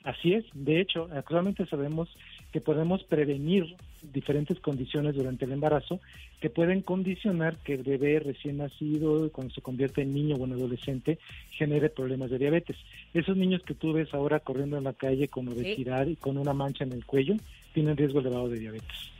[0.03, 2.15] Así es, de hecho, actualmente sabemos
[2.51, 5.99] que podemos prevenir diferentes condiciones durante el embarazo
[6.39, 10.53] que pueden condicionar que el bebé recién nacido, cuando se convierte en niño o en
[10.53, 11.19] adolescente,
[11.51, 12.77] genere problemas de diabetes.
[13.13, 16.53] Esos niños que tú ves ahora corriendo en la calle con obesidad y con una
[16.53, 17.35] mancha en el cuello,
[17.73, 19.11] tienen riesgo elevado de diabetes.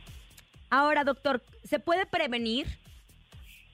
[0.70, 2.66] Ahora, doctor, ¿se puede prevenir?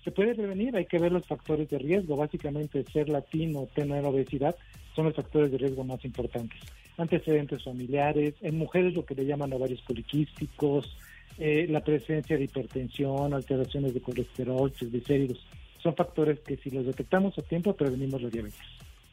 [0.02, 2.16] Se puede prevenir, hay que ver los factores de riesgo.
[2.16, 4.56] Básicamente, ser latino, tener obesidad,
[4.94, 6.58] son los factores de riesgo más importantes.
[6.98, 10.96] Antecedentes familiares, en mujeres lo que le llaman ovarios poliquísticos,
[11.38, 15.44] eh, la presencia de hipertensión, alteraciones de colesterol, triglicéridos.
[15.82, 18.58] Son factores que si los detectamos a tiempo prevenimos la diabetes.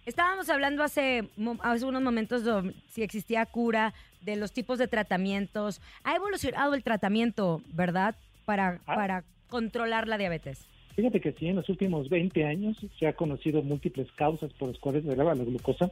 [0.05, 1.27] Estábamos hablando hace,
[1.61, 5.81] hace unos momentos de si existía cura, de los tipos de tratamientos.
[6.03, 8.15] Ha evolucionado el tratamiento, ¿verdad?
[8.45, 8.95] Para, Ah.
[8.95, 10.65] para controlar la diabetes.
[10.95, 14.77] Fíjate que sí, en los últimos 20 años se ha conocido múltiples causas por las
[14.77, 15.91] cuales se eleva la glucosa.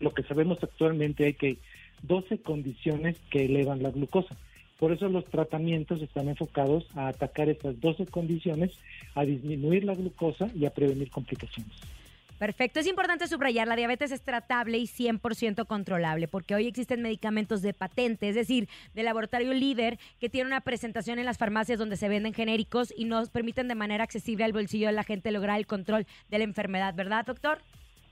[0.00, 1.58] Lo que sabemos actualmente hay que
[2.02, 4.36] 12 condiciones que elevan la glucosa.
[4.78, 8.72] Por eso los tratamientos están enfocados a atacar estas 12 condiciones,
[9.14, 11.72] a disminuir la glucosa y a prevenir complicaciones.
[12.38, 12.80] Perfecto.
[12.80, 17.72] Es importante subrayar, la diabetes es tratable y 100% controlable, porque hoy existen medicamentos de
[17.72, 22.08] patente, es decir, de laboratorio líder, que tienen una presentación en las farmacias donde se
[22.08, 25.66] venden genéricos y nos permiten de manera accesible al bolsillo de la gente lograr el
[25.66, 27.62] control de la enfermedad, ¿verdad, doctor?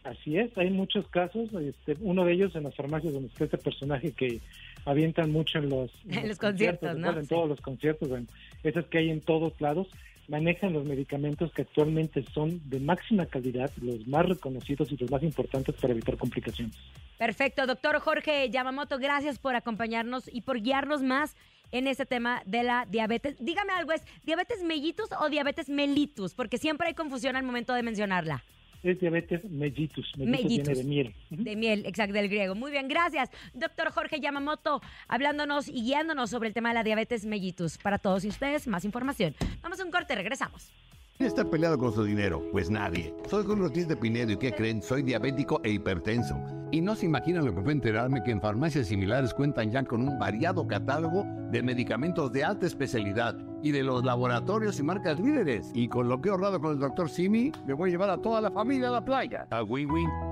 [0.05, 3.59] Así es, hay muchos casos, este, uno de ellos en las farmacias donde está este
[3.59, 4.41] personaje que
[4.85, 7.11] avientan mucho en los, En los conciertos, ¿no?
[7.11, 7.29] En Sí.
[7.29, 8.27] todos los conciertos, bueno,
[8.65, 9.87] esas que hay en todos lados,
[10.29, 15.23] manejan los medicamentos que actualmente son de máxima calidad, los más reconocidos y los más
[15.23, 16.75] importantes para evitar complicaciones.
[17.19, 21.37] Perfecto, doctor Jorge Yamamoto, gracias por acompañarnos y por guiarnos más
[21.71, 23.37] en este tema de la diabetes.
[23.39, 26.35] Dígame algo, ¿es diabetes mellitus o diabetes mellitus?
[26.35, 28.43] Porque siempre hay confusión al momento de mencionarla.
[28.83, 30.13] Es diabetes mellitus.
[30.17, 30.67] Mellitus, Mellitus.
[30.67, 31.15] viene de miel.
[31.31, 32.55] De miel, exacto, del griego.
[32.57, 33.31] Muy bien, gracias.
[33.55, 37.79] Doctor Jorge Yamamoto, hablándonos y guiándonos sobre el tema de la diabetes mellitus.
[37.79, 39.35] Para todos ustedes, más información.
[39.63, 40.73] Vamos a un corte, regresamos.
[41.17, 42.43] ¿Quién está peleado con su dinero?
[42.53, 43.15] Pues nadie.
[43.29, 44.83] Soy Julio Ortiz de Pinedo y ¿qué creen?
[44.83, 46.35] Soy diabético e hipertenso.
[46.71, 50.09] Y no se imaginan lo que fue enterarme que en farmacias similares cuentan ya con
[50.09, 55.71] un variado catálogo de medicamentos de alta especialidad y de los laboratorios y marcas líderes.
[55.75, 58.19] Y con lo que he ahorrado con el doctor Simi, me voy a llevar a
[58.19, 59.47] toda la familia a la playa.
[59.51, 60.32] A win-win.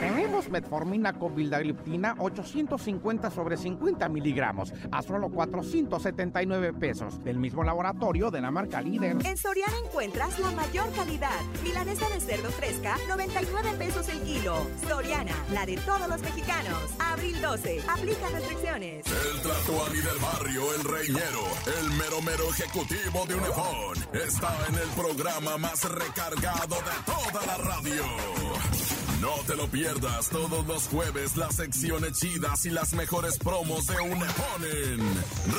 [0.00, 8.30] Tenemos metformina con vildagliptina 850 sobre 50 miligramos a solo 479 pesos del mismo laboratorio
[8.30, 9.16] de la marca líder.
[9.24, 11.40] En Soriana encuentras la mayor calidad.
[11.62, 14.66] Milanesa de cerdo fresca, 99 pesos el kilo.
[14.88, 16.78] Soriana, la de todos los mexicanos.
[16.98, 19.06] Abril 12, aplica restricciones.
[19.06, 21.44] El Tlatoani del barrio, el reñero,
[21.80, 27.56] el mero mero ejecutivo de Unefón, está en el programa más recargado de toda la
[27.58, 28.91] radio.
[29.22, 33.94] No te lo pierdas todos los jueves las secciones chidas y las mejores promos de
[34.00, 34.98] Unefón en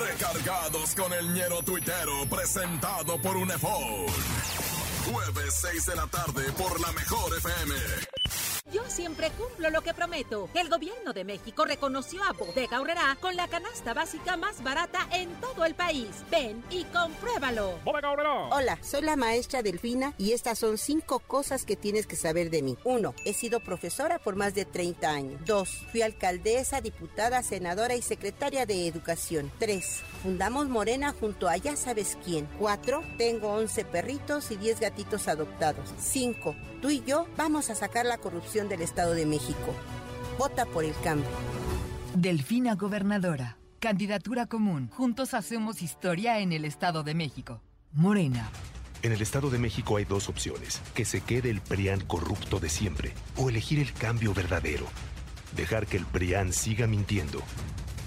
[0.02, 4.08] Recargados con el ñero tuitero presentado por Unefón.
[5.10, 7.76] Jueves 6 de la tarde por la mejor FM.
[8.74, 10.50] Yo siempre cumplo lo que prometo.
[10.56, 15.30] El gobierno de México reconoció a Bodega Aurrerá con la canasta básica más barata en
[15.40, 16.08] todo el país.
[16.32, 17.78] Ven y compruébalo.
[17.84, 18.34] Bodega Aurrerá.
[18.50, 22.64] Hola, soy la maestra Delfina y estas son cinco cosas que tienes que saber de
[22.64, 22.76] mí.
[22.84, 25.46] Uno, he sido profesora por más de 30 años.
[25.46, 29.52] Dos, fui alcaldesa, diputada, senadora y secretaria de Educación.
[29.60, 32.48] Tres, fundamos Morena junto a ya sabes quién.
[32.58, 35.94] Cuatro, tengo 11 perritos y 10 gatitos adoptados.
[36.00, 39.74] Cinco, tú y yo vamos a sacar la corrupción del Estado de México.
[40.38, 41.30] Vota por el cambio.
[42.16, 43.58] Delfina Gobernadora.
[43.80, 44.90] Candidatura común.
[44.94, 47.62] Juntos hacemos historia en el Estado de México.
[47.92, 48.50] Morena.
[49.02, 52.70] En el Estado de México hay dos opciones, que se quede el PRIAN corrupto de
[52.70, 54.86] siempre o elegir el cambio verdadero.
[55.56, 57.42] Dejar que el PRIAN siga mintiendo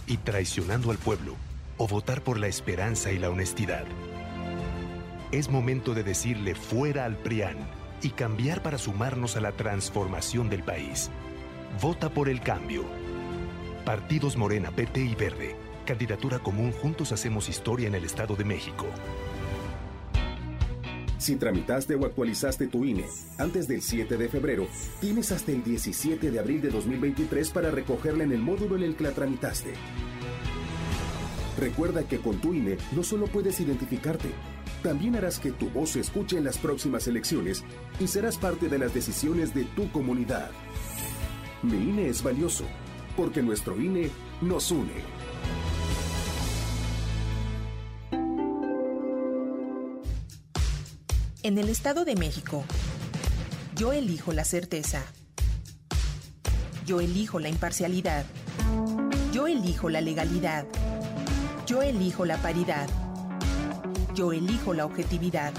[0.07, 1.37] y traicionando al pueblo
[1.77, 3.85] o votar por la esperanza y la honestidad.
[5.33, 7.59] Es momento de decirle fuera al PRIAN
[8.02, 11.11] y cambiar para sumarnos a la transformación del país.
[11.80, 12.85] Vota por el cambio.
[13.85, 15.56] Partidos Morena, PT y Verde.
[15.85, 18.87] Candidatura común Juntos Hacemos Historia en el Estado de México.
[21.18, 23.06] Si tramitaste o actualizaste tu INE
[23.38, 24.66] antes del 7 de febrero,
[25.00, 28.96] tienes hasta el 17 de abril de 2023 para recogerla en el módulo en el
[28.96, 29.72] que la tramitaste.
[31.59, 34.28] Recuerda que con tu INE no solo puedes identificarte,
[34.87, 37.64] también harás que tu voz se escuche en las próximas elecciones
[37.99, 40.53] y serás parte de las decisiones de tu comunidad.
[41.64, 42.62] Mi INE es valioso,
[43.16, 44.92] porque nuestro INE nos une.
[51.42, 52.64] En el Estado de México,
[53.75, 55.03] yo elijo la certeza.
[56.87, 58.25] Yo elijo la imparcialidad.
[59.33, 60.64] Yo elijo la legalidad.
[61.66, 62.88] Yo elijo la paridad.
[64.16, 65.52] Yo elijo la objetividad.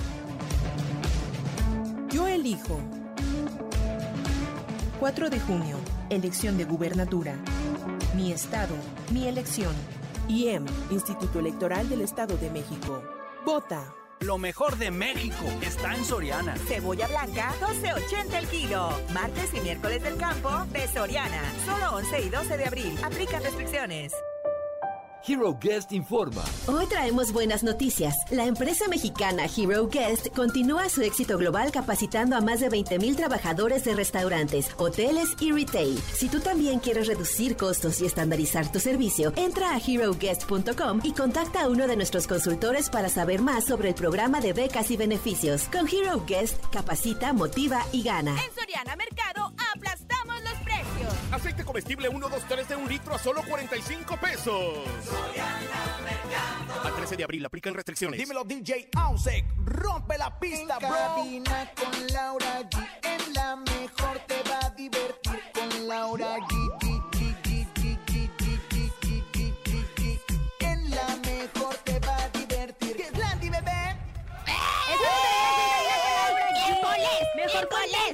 [2.09, 2.79] Yo elijo.
[4.99, 5.77] 4 de junio,
[6.09, 7.35] elección de gubernatura.
[8.15, 8.73] Mi estado,
[9.11, 9.75] mi elección.
[10.27, 13.03] IEM, Instituto Electoral del Estado de México.
[13.45, 13.93] Vota.
[14.21, 16.55] Lo mejor de México está en Soriana.
[16.67, 18.89] Cebolla blanca, 12.80 el kilo.
[19.13, 21.43] Martes y miércoles del campo de Soriana.
[21.63, 22.97] Solo 11 y 12 de abril.
[23.03, 24.13] Aplica restricciones.
[25.27, 26.43] Hero Guest informa.
[26.67, 28.15] Hoy traemos buenas noticias.
[28.31, 33.83] La empresa mexicana Hero Guest continúa su éxito global capacitando a más de 20.000 trabajadores
[33.83, 35.97] de restaurantes, hoteles y retail.
[36.13, 41.63] Si tú también quieres reducir costos y estandarizar tu servicio, entra a heroguest.com y contacta
[41.63, 45.63] a uno de nuestros consultores para saber más sobre el programa de becas y beneficios.
[45.71, 48.31] Con Hero Guest, capacita, motiva y gana.
[48.31, 49.46] En Soriana Mercado
[51.77, 54.73] comestible 1, 2, 3 de un litro a solo 45 pesos.
[56.83, 58.19] Al 13 de abril aplican restricciones.
[58.19, 60.89] Dímelo DJ Ausek, rompe la pista, En bro.
[60.97, 62.87] cabina con Laura G.
[63.03, 66.96] En la mejor te va a divertir con Laura G.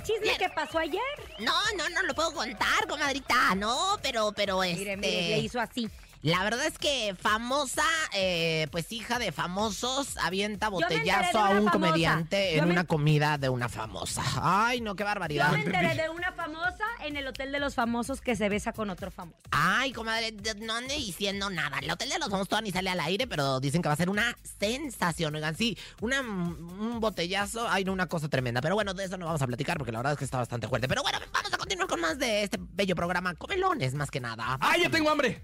[0.04, 1.01] Chisme que pasó ayer.
[1.39, 3.56] No, no, no lo puedo contar, comadrita.
[3.56, 4.80] No, pero, pero este.
[4.80, 5.89] Mire, mire, le hizo así.
[6.24, 11.71] La verdad es que famosa, eh, pues hija de famosos, avienta botellazo a un famosa.
[11.71, 14.24] comediante Yo en me- una comida de una famosa.
[14.41, 15.51] Ay, no, qué Yo barbaridad.
[15.51, 18.89] me enteré de una famosa en el hotel de los famosos que se besa con
[18.89, 19.38] otro famoso.
[19.51, 21.80] Ay, comadre, de- no ande diciendo nada.
[21.80, 23.97] El hotel de los famosos todavía ni sale al aire, pero dicen que va a
[23.97, 25.36] ser una sensación.
[25.36, 28.61] Oigan, sí, una, un botellazo, ay, no, una cosa tremenda.
[28.61, 30.69] Pero bueno, de eso no vamos a platicar porque la verdad es que está bastante
[30.69, 30.88] fuerte.
[30.88, 33.34] Pero bueno, vamos a continuar con más de este bello programa.
[33.36, 34.57] Comelones, más que nada.
[34.61, 35.43] ¡Ay, ya tengo hambre!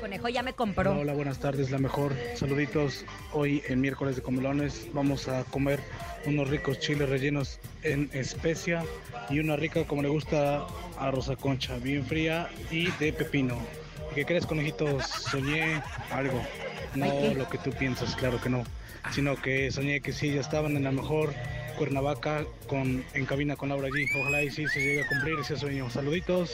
[0.00, 0.98] Conejo ya me compró.
[0.98, 2.14] Hola, buenas tardes, la mejor.
[2.34, 3.04] Saluditos.
[3.32, 5.80] Hoy en miércoles de comelones vamos a comer
[6.26, 8.84] unos ricos chiles rellenos en especia
[9.30, 10.66] y una rica como le gusta
[10.98, 13.58] a Rosa Concha, bien fría y de pepino.
[14.10, 15.04] ¿Y qué crees, conejitos?
[15.06, 16.40] Soñé algo.
[16.94, 18.64] No lo que tú piensas, claro que no.
[19.12, 21.34] Sino que soñé que sí, ya estaban en la mejor
[21.76, 24.06] Cuernavaca con, en cabina con Laura G.
[24.20, 25.90] Ojalá y sí se llegue a cumplir ese sueño.
[25.90, 26.52] Saluditos.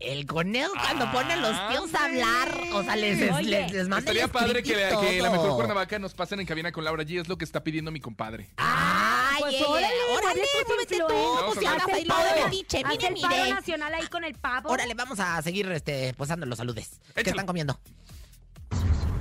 [0.00, 3.88] El conejo cuando pone a los tíos a hablar, o sea, les, les, les, les
[3.88, 6.84] manda Estaría padre script y que, que la mejor Cuernavaca nos pasen en cabina con
[6.84, 7.20] Laura G.
[7.20, 8.48] Es lo que está pidiendo mi compadre.
[8.58, 11.04] Ay, Pues órale, órale, muévete tú,
[11.46, 13.54] pues ya Haz vas Haz a el de paro, haz mire, paro mire.
[13.54, 14.68] nacional ahí con el pavo.
[14.70, 17.00] Órale, vamos a seguir este, pues dando los saludes.
[17.16, 17.76] ¿Qué están comiendo?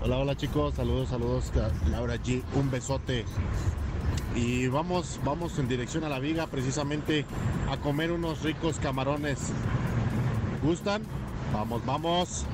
[0.02, 1.52] Hola, hola chicos, saludos, saludos,
[1.90, 3.26] Laura G, un besote.
[4.36, 7.26] Y vamos, vamos en dirección a la viga precisamente
[7.72, 9.40] a comer unos ricos camarones.
[10.62, 11.04] ¿Gustan?
[11.54, 12.46] Vamos, vamos.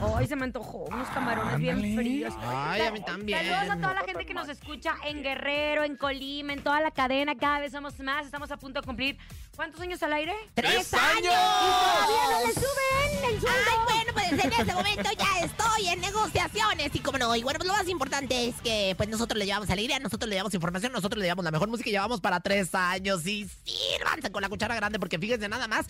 [0.00, 2.34] Hoy se me antojó unos camarones bien fríos.
[2.40, 3.38] Ay, a mí también.
[3.44, 6.92] Saludos a toda la gente que nos escucha en Guerrero, en Colima, en toda la
[6.92, 7.34] cadena.
[7.34, 8.24] Cada vez somos más.
[8.24, 9.18] Estamos a punto de cumplir.
[9.58, 10.32] ¿Cuántos años al aire?
[10.54, 11.24] ¡Tres años!
[11.24, 13.58] Y todavía no le suben el sueldo.
[13.66, 17.58] Ay, bueno, pues en este momento ya estoy en negociaciones y como no, y bueno,
[17.58, 20.92] pues lo más importante es que pues nosotros le llevamos alegría, nosotros le llevamos información,
[20.92, 24.48] nosotros le llevamos la mejor música y llevamos para tres años y sírvanse con la
[24.48, 25.86] cuchara grande porque fíjense nada más.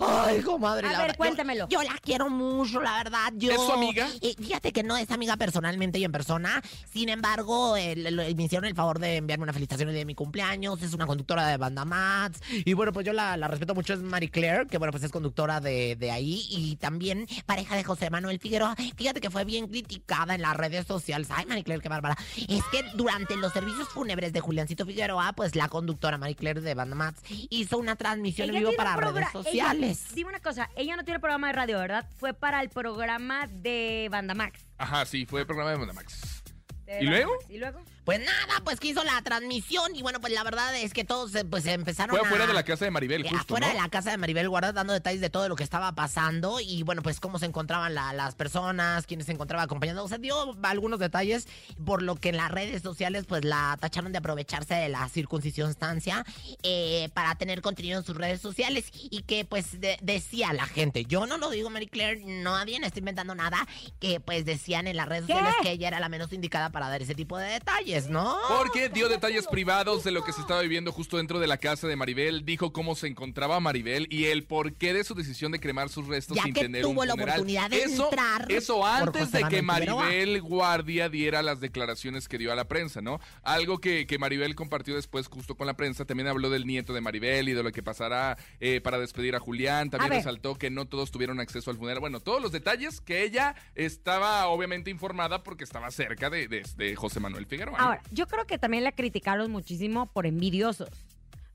[0.00, 1.68] Ay, comadre, A la ver, verdad, yo- cuéntamelo.
[1.68, 3.34] Yo, la quiero mucho, la verdad.
[3.36, 4.08] Yo, ¿Es su amiga?
[4.22, 6.62] Eh, fíjate que no es amiga personalmente y en persona.
[6.90, 10.80] Sin embargo, el- el- me hicieron el favor de enviarme una felicitación de mi cumpleaños.
[10.80, 12.40] Es una conductora de banda Mats.
[12.64, 13.92] Y bueno, pues yo la, la respeto mucho.
[13.92, 16.46] Es Marie Claire, que bueno, pues es conductora de, de ahí.
[16.50, 18.74] Y también pareja de José Manuel Figueroa.
[18.96, 21.28] Fíjate que fue bien criticada en las redes sociales.
[21.30, 22.16] Ay, Marie Claire, qué bárbara.
[22.48, 26.74] Es que durante los servicios fúnebres de Juliancito Figueroa, pues la conductora Marie Claire de
[26.74, 27.20] banda Mats
[27.50, 30.04] hizo una transmisión en vivo para redes sociales.
[30.06, 32.08] Ella- dime una cosa, ella no tiene programa de radio, ¿verdad?
[32.16, 34.60] Fue para el programa de Banda Max.
[34.78, 36.42] Ajá, sí, fue el programa de Mondamax.
[36.86, 37.32] de ¿Y Banda luego?
[37.32, 37.46] Max.
[37.50, 37.82] ¿Y luego?
[38.04, 41.34] Pues nada, pues que hizo la transmisión y bueno, pues la verdad es que todos
[41.34, 42.28] eh, pues empezaron Fue a...
[42.28, 43.72] afuera de la casa de Maribel, Eh, justo, afuera ¿no?
[43.74, 46.82] de la casa de Maribel Guarda dando detalles de todo lo que estaba pasando y
[46.82, 50.04] bueno, pues cómo se encontraban la- las personas, quiénes se encontraban acompañando.
[50.04, 51.46] O sea, dio algunos detalles
[51.86, 56.24] por lo que en las redes sociales pues la tacharon de aprovecharse de la circuncisión-estancia
[56.62, 61.04] eh, para tener contenido en sus redes sociales y que pues de- decía la gente,
[61.04, 63.66] yo no lo digo Mary Claire, nadie no estoy inventando nada,
[64.00, 65.32] que pues decían en las redes ¿Qué?
[65.32, 68.36] sociales que ella era la menos indicada para dar ese tipo de detalles, ¿no?
[68.58, 71.86] Porque dio detalles privados de lo que se estaba viviendo justo dentro de la casa
[71.86, 75.88] de Maribel, dijo cómo se encontraba Maribel y el porqué de su decisión de cremar
[75.88, 77.34] sus restos Ya sin que tener tuvo un la funeral.
[77.40, 79.62] oportunidad de eso, entrar eso antes de que.
[79.62, 83.20] Maribel Guardia diera las declaraciones que dio a la prensa, ¿no?
[83.42, 87.00] Algo que, que Maribel compartió después justo con la prensa, también habló del nieto de
[87.00, 90.86] Maribel y de lo que pasará eh, para despedir a Julián, también resaltó que no
[90.86, 95.64] todos tuvieron acceso al funeral, bueno, todos los detalles que ella estaba obviamente informada porque
[95.64, 97.76] estaba cerca de, de- de José Manuel Figueroa.
[97.84, 100.88] Ahora, yo creo que también la criticaron muchísimo por envidiosos.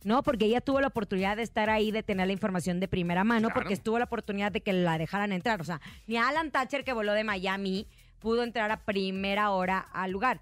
[0.05, 0.23] ¿no?
[0.23, 3.49] Porque ella tuvo la oportunidad de estar ahí, de tener la información de primera mano,
[3.49, 3.55] Claro.
[3.59, 5.59] porque estuvo la oportunidad de que la dejaran entrar.
[5.59, 7.85] O sea, ni Alan Thatcher, que voló de Miami,
[8.19, 10.39] pudo entrar a primera hora al lugar.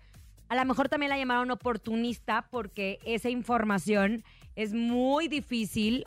[0.47, 4.23] A lo mejor también la llamaron oportunista porque esa información
[4.55, 6.05] es muy difícil,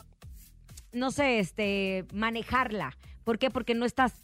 [0.93, 2.97] no sé, este, manejarla.
[3.25, 3.51] ¿Por qué?
[3.51, 4.15] Porque no estás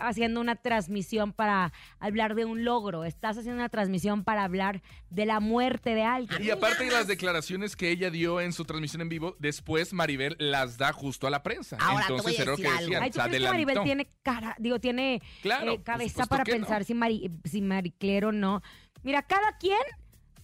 [0.00, 5.26] haciendo una transmisión para hablar de un logro, estás haciendo una transmisión para hablar de
[5.26, 6.42] la muerte de alguien.
[6.42, 10.36] Y aparte de las declaraciones que ella dio en su transmisión en vivo, después Maribel
[10.38, 11.76] las da justo a la prensa.
[11.80, 12.86] Ahora, te Entonces voy a era lo que decir algo.
[12.86, 13.02] decían.
[13.02, 16.52] Ay, ¿tú se crees que Maribel tiene cara, digo, tiene Claro, eh, cabeza para que
[16.52, 16.56] no.
[16.58, 18.62] pensar si, Mari, si Mariclero o no?
[19.02, 19.78] Mira, cada quien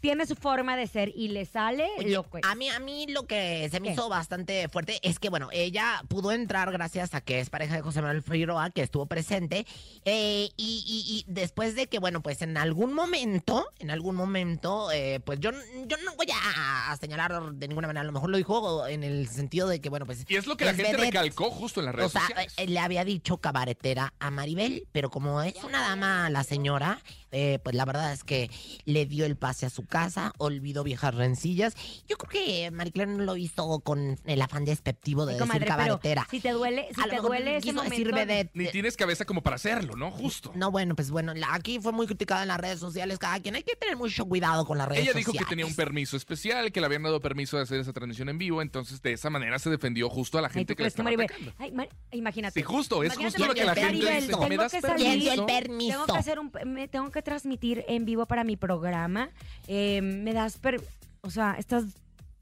[0.06, 3.06] tiene su forma de ser y le sale Oye, lo que a mí, a mí
[3.08, 3.94] lo que se me ¿Qué?
[3.94, 7.80] hizo bastante fuerte es que, bueno, ella pudo entrar gracias a que es pareja de
[7.82, 9.66] José Manuel Figueroa, que estuvo presente,
[10.04, 14.92] eh, y, y- y después de que, bueno, pues en algún momento, en algún momento,
[14.92, 15.50] eh, pues yo,
[15.86, 19.02] yo no voy a, a señalar de ninguna manera, a lo mejor lo dijo en
[19.02, 20.24] el sentido de que, bueno, pues...
[20.28, 21.04] Y es lo que la gente vedette.
[21.06, 22.54] recalcó justo en las O redes sea, sociales.
[22.58, 27.00] eh, le había dicho cabaretera a Maribel, pero como es una dama la señora,
[27.38, 28.50] eh, pues la verdad es que
[28.86, 31.74] le dio el pase a su casa, olvidó viejas rencillas.
[32.08, 35.66] Yo creo que Maricler no lo hizo con el afán despectivo de Sí, decir comadre,
[35.66, 36.26] cabaretera.
[36.30, 37.90] si te duele, si A lo te mejor duele ese momento...
[37.90, 38.50] decir vedette.
[38.54, 40.10] Ni tienes cabeza como para hacerlo, ¿no?
[40.10, 40.50] Justo.
[40.54, 43.18] No, bueno, pues bueno, la- aquí fue muy criticada en las redes sociales.
[43.18, 45.46] Cada quien hay que tener mucho cuidado con las redes Ella dijo sociales.
[45.46, 48.38] que tenía un permiso especial, que le habían dado permiso de hacer esa transmisión en
[48.38, 51.10] vivo, entonces de esa manera se defendió justo a la gente ¿tú que que estaba
[51.10, 51.52] atacando.
[51.58, 52.58] Ay, Mar- imagínate.
[52.58, 54.26] Sí, justo, es Imagínate justo lo que la gente dice.
[54.28, 55.92] tengo ¿Me das que salir, el permiso.
[55.92, 59.28] Tengo que hacer un, me tengo que transmitir en vivo para mi programa.
[59.68, 60.80] Eh, me das, per-
[61.20, 61.84] o sea, estás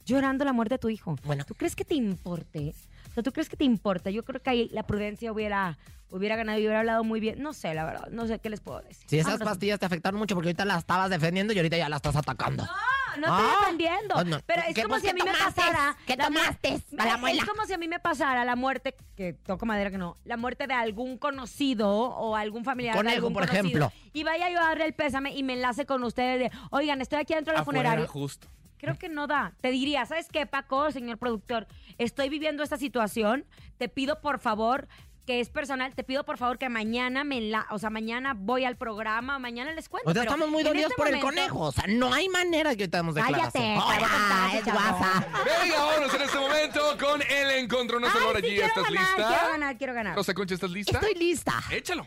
[0.05, 1.17] llorando la muerte de tu hijo.
[1.25, 1.45] Bueno.
[1.45, 2.75] ¿Tú crees que te importe?
[3.11, 4.11] O sea, ¿tú crees que te importa?
[4.11, 5.79] Yo creo que ahí la prudencia hubiera,
[6.11, 7.41] hubiera ganado y hubiera hablado muy bien.
[7.43, 9.07] No sé, la verdad, no sé qué les puedo decir.
[9.09, 9.49] Si esas Vámonos.
[9.55, 12.65] pastillas te afectaron mucho porque ahorita las estabas defendiendo y ahorita ya las estás atacando.
[12.65, 12.73] No,
[13.19, 13.57] no estoy Ah.
[13.61, 14.15] defendiendo.
[14.17, 14.39] Ah, no.
[14.47, 15.97] Pero es ¿Qué, como si a mí me pasara.
[16.07, 16.81] ¿Qué tomaste?
[16.93, 17.41] La muela.
[17.43, 20.37] Es como si a mí me pasara la muerte, que toco madera que no, la
[20.37, 22.95] muerte de algún conocido o algún familiar.
[22.95, 23.93] de Conejo, algún por conocido, ejemplo.
[24.13, 27.19] Y vaya yo a darle el pésame y me enlace con ustedes de, oigan, estoy
[27.21, 28.07] aquí dentro de la funeraria.
[28.07, 28.49] justo.
[28.79, 29.55] Creo que no da.
[29.63, 31.67] Te diría, ¿sabes qué, Paco, señor productor?
[31.97, 33.47] Estoy viviendo esta situación.
[33.79, 34.89] Te pido, por favor,
[35.27, 38.65] que es personal, te pido, por favor, que mañana me enla o sea, mañana voy
[38.65, 40.11] al programa, mañana les cuento.
[40.11, 41.61] O sea, estamos muy dolidos este por el conejo.
[41.61, 45.27] O sea, no hay manera que ahorita demos Cállate, Hola, es guasa.
[45.63, 48.19] Venga, vámonos en este momento con el encontronazo.
[48.19, 49.29] Ay, Laura sí, G, quiero ¿estás ganar, lista?
[49.29, 50.17] Quiero ganar, quiero ganar.
[50.17, 50.99] Rosa Concha, ¿estás lista?
[50.99, 51.63] Estoy lista.
[51.71, 52.07] Échalo.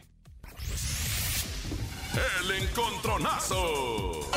[2.42, 4.30] El encontronazo.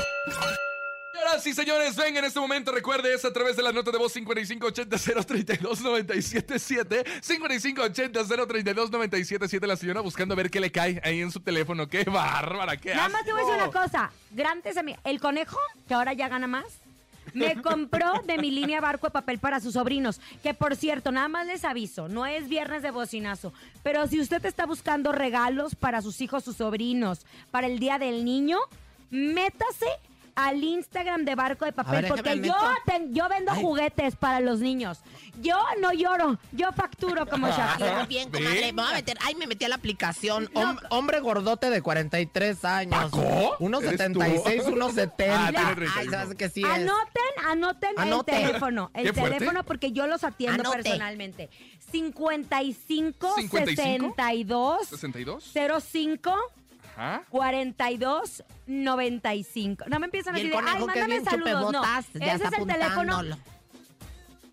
[1.30, 3.98] Señoras y señores, venga en este momento, recuerde, es a través de la nota de
[3.98, 11.86] voz 5580-032-977, 5580-032-977, la señora buscando a ver qué le cae ahí en su teléfono.
[11.86, 12.76] ¡Qué bárbara!
[12.76, 14.10] ¡Qué Nada más te voy a decir una cosa.
[14.32, 14.96] Grandes a mí.
[15.04, 15.56] El conejo,
[15.86, 16.64] que ahora ya gana más,
[17.32, 20.20] me compró de mi línea barco de papel para sus sobrinos.
[20.42, 23.52] Que por cierto, nada más les aviso, no es viernes de bocinazo.
[23.84, 28.24] Pero si usted está buscando regalos para sus hijos, sus sobrinos, para el Día del
[28.24, 28.58] Niño,
[29.10, 29.86] métase
[30.34, 32.54] al Instagram de Barco de Papel, ver, porque yo,
[32.86, 33.62] ten- yo vendo Ay.
[33.62, 35.00] juguetes para los niños.
[35.40, 38.06] Yo no lloro, yo facturo como Ah, Shakira.
[38.06, 38.72] bien, comadre.
[38.72, 39.16] Me voy a meter.
[39.24, 40.48] Ay, me metí a la aplicación.
[40.54, 43.10] Hom- hombre gordote de 43 años.
[43.10, 43.56] ¿Paco?
[43.60, 44.20] Unos ¿Eres tú?
[44.20, 45.34] 76, unos 70.
[45.46, 46.10] Ah, tiene Ay, 32.
[46.20, 46.68] sabes que sí es.
[46.68, 48.36] Anoten, anoten Anote.
[48.36, 48.90] el teléfono.
[48.94, 50.82] El teléfono porque yo los atiendo Anote.
[50.82, 51.48] personalmente.
[51.90, 54.14] 55 ¿55?
[54.16, 55.42] 62 ¿62?
[55.82, 56.34] 05
[57.00, 57.22] Ajá.
[57.30, 59.84] 42 95.
[59.88, 61.72] No me empiezan a decir, ay, mándame bien saludos.
[61.72, 63.22] No, ese está es el teléfono.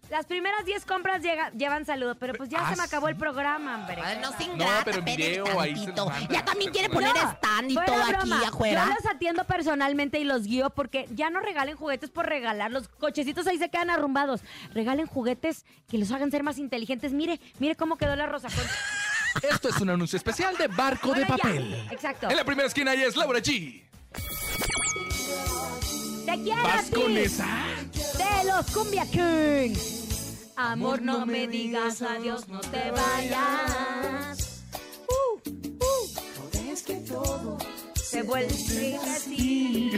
[0.10, 3.18] Las primeras 10 compras llega- llevan saludos, pero pues ya Ah, se me acabó el
[3.18, 4.02] programa, hombre.
[4.02, 6.34] Ay, no se No, ingrata, pero video ahí se tantito.
[6.34, 8.38] Ya también quiere poner No, stand y todo broma.
[8.38, 8.86] aquí afuera.
[8.88, 12.72] Yo los atiendo personalmente y los guío porque ya no regalen juguetes por regalar.
[12.72, 14.40] Los cochecitos ahí se quedan arrumbados.
[14.74, 17.12] Regalen juguetes que los hagan ser más inteligentes.
[17.12, 18.48] Mire, mire cómo quedó la rosa.
[19.42, 21.38] Esto es un anuncio especial de Barco Bueno, de ya.
[21.38, 21.88] Papel.
[21.92, 22.30] Exacto.
[22.30, 23.84] En la primera esquina ahí es Laura G.
[26.26, 26.92] Te quiero a ¿Vas ti.
[26.92, 27.48] con esa?
[28.18, 30.52] De los Cumbia Kings.
[30.56, 34.64] Amor, no me digas adiós, no te vayas.
[35.08, 36.72] Uh, uh.
[36.72, 37.58] Es que todo
[37.96, 39.92] Se vuelve así.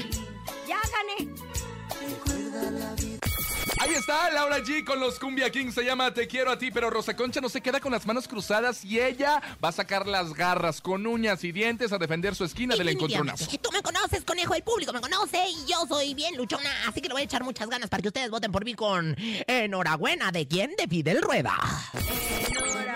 [4.00, 5.76] Está Laura G con los Cumbia Kings.
[5.76, 8.28] Se llama Te quiero a ti, pero Rosa Concha no se queda con las manos
[8.28, 12.46] cruzadas y ella va a sacar las garras con uñas y dientes a defender su
[12.46, 13.46] esquina del encontronazo.
[13.62, 17.10] Tú me conoces, conejo, el público me conoce y yo soy bien luchona, así que
[17.10, 19.16] le voy a echar muchas ganas para que ustedes voten por mí con
[19.48, 21.58] enhorabuena de quién de Fidel Rueda.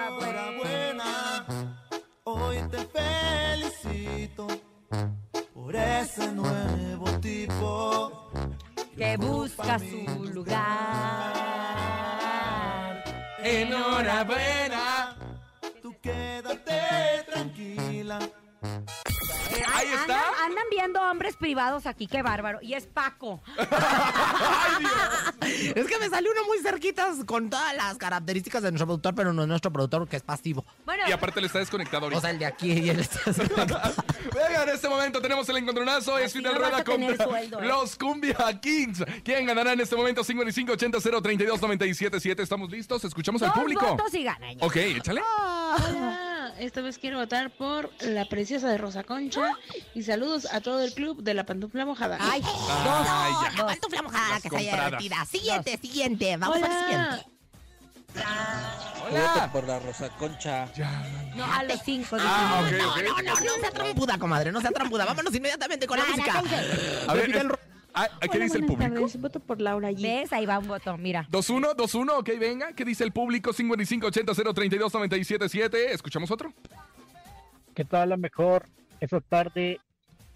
[0.08, 1.78] enhorabuena.
[2.24, 4.48] Hoy te felicito
[5.54, 8.32] por ese nuevo tipo.
[8.96, 11.34] Que busca su lugar.
[13.44, 15.16] Enhorabuena.
[15.82, 18.20] Tú quédate tranquila.
[19.74, 20.22] Ahí Andan, está.
[20.46, 22.60] andan viendo hombres privados aquí, qué bárbaro.
[22.62, 23.42] Y es Paco.
[25.76, 29.34] Es que me salió uno muy cerquitas con todas las características de nuestro productor, pero
[29.34, 30.66] no es nuestro productor, que es pasivo.
[30.86, 32.18] Bueno, Y aparte le está desconectado ahorita.
[32.18, 33.20] O sea, el de aquí y el está
[34.34, 36.18] Venga, en este momento tenemos el encontronazo.
[36.18, 37.68] Es Fidel Rueda contra sueldo, ¿eh?
[37.68, 39.04] los Cumbia Kings.
[39.24, 40.24] ¿Quién ganará en este momento?
[40.24, 42.40] 5580-032-977.
[42.42, 43.04] ¿Estamos listos?
[43.04, 43.86] Escuchamos al público.
[43.96, 44.66] votos y gana ya.
[44.66, 45.22] Ok, échale.
[45.22, 49.52] Hola, esta vez quiero votar por la preciosa de Rosa Concha
[49.94, 52.18] y saludos a todo el club de la pantufla mojada.
[52.20, 53.58] Ay, Ay, ya.
[53.58, 55.26] La pantufla mojada Las que se haya divertida.
[55.26, 56.38] Siguiente, siguiente.
[56.38, 56.80] Vamos al Hola.
[56.80, 57.34] siguiente.
[59.10, 59.50] Hola.
[59.52, 60.68] por la Rosa Concha.
[61.36, 62.16] No, a los cinco.
[62.20, 62.98] Ah, no, ok.
[63.04, 65.06] no, no, no sea trampuda, comadre, no sea trampuda.
[65.06, 66.40] Vámonos inmediatamente con la música.
[67.08, 67.48] A ver, eh,
[67.94, 69.08] ah, ¿qué dice el público?
[69.20, 70.02] Voto por Laura G.
[70.02, 70.34] ¿Ves?
[70.34, 71.28] Ahí va un voto, mira.
[71.32, 72.74] 2-1, 2-1, ok, venga.
[72.74, 73.52] ¿Qué dice el público?
[73.54, 75.76] 5580-032-977.
[75.92, 76.54] ¿Escuchamos otro?
[77.74, 78.68] ¿Qué tal la mejor
[79.00, 79.80] esa tarde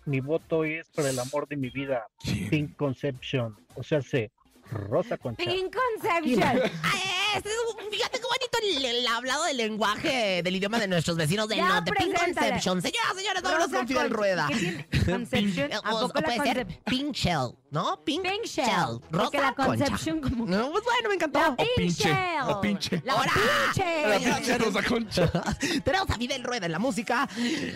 [0.07, 2.07] mi voto es por el amor de mi vida.
[2.49, 3.55] Pink Conception.
[3.75, 4.31] O sea, se
[4.71, 5.43] Rosa Concha.
[5.43, 6.43] Pink Conception.
[6.83, 7.01] Ay,
[7.35, 7.49] este
[7.91, 11.67] fíjate qué bonito el, el hablado del lenguaje del idioma de nuestros vecinos del Ya,
[11.67, 11.91] norte.
[11.93, 12.47] Pink preséntala.
[12.47, 12.81] Conception.
[12.81, 14.09] Señoras, señores, vámonos con Fidel.
[14.09, 14.47] Rueda.
[14.49, 14.87] ¿Qué tiene?
[15.05, 15.73] Conception.
[15.73, 16.67] ¿A O- poco o la puede ser
[17.13, 18.03] Shell, ¿no?
[18.03, 18.65] Pink, Pink Shell.
[18.65, 18.99] Shell.
[19.11, 20.35] Porque Rosa la Conception Concha.
[20.35, 20.45] como...
[20.45, 21.39] No, pues bueno, me encantó.
[21.39, 22.49] La Pink pinche, Shell.
[22.49, 23.01] o pinche.
[23.05, 23.31] La Ahora.
[23.33, 24.07] pinche.
[24.07, 25.31] La pinche Rosa Concha.
[25.83, 27.27] Tenemos a Fidel Rueda en la música.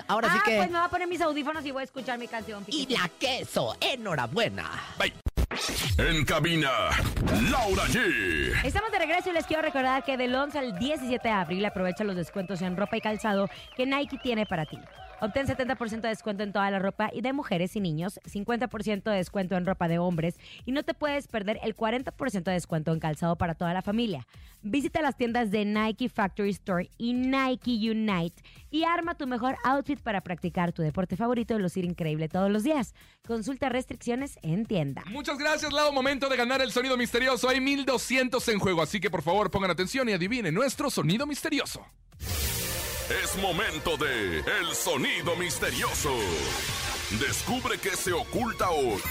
[0.08, 0.58] Ahora sí ah, que...
[0.58, 2.64] pues me voy a poner mis audífonos y voy a escuchar mi canción.
[2.68, 4.70] Y la queso, enhorabuena.
[5.98, 6.72] En cabina,
[7.50, 8.64] Laura G.
[8.64, 12.04] Estamos de regreso y les quiero recordar que del 11 al 17 de abril aprovecha
[12.04, 14.80] los descuentos en ropa y calzado que Nike tiene para ti.
[15.22, 19.18] Obtén 70% de descuento en toda la ropa y de mujeres y niños, 50% de
[19.18, 23.00] descuento en ropa de hombres y no te puedes perder el 40% de descuento en
[23.00, 24.26] calzado para toda la familia.
[24.64, 28.42] Visita las tiendas de Nike Factory Store y Nike Unite
[28.72, 32.64] y arma tu mejor outfit para practicar tu deporte favorito y lucir increíble todos los
[32.64, 32.96] días.
[33.28, 35.04] Consulta restricciones en tienda.
[35.12, 35.94] Muchas gracias, Lau.
[35.94, 37.48] Momento de ganar el sonido misterioso.
[37.48, 41.86] Hay 1200 en juego, así que por favor pongan atención y adivinen nuestro sonido misterioso.
[43.12, 46.16] Es momento de El Sonido Misterioso.
[47.20, 49.02] Descubre qué se oculta hoy.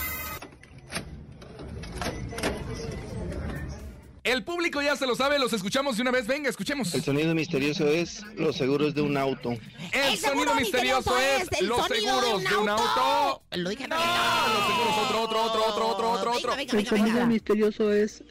[4.24, 6.26] El público ya se lo sabe, los escuchamos de una vez.
[6.26, 6.94] Venga, escuchemos.
[6.94, 9.51] El sonido misterioso es los seguros de un auto.
[9.92, 13.42] El, sonido misterioso es los seguros de un auto.
[13.51, 16.55] Lo dije No, los seguros, otro, otro, otro, otro, otro, otro, otro.
[16.55, 18.22] El sonido misterioso es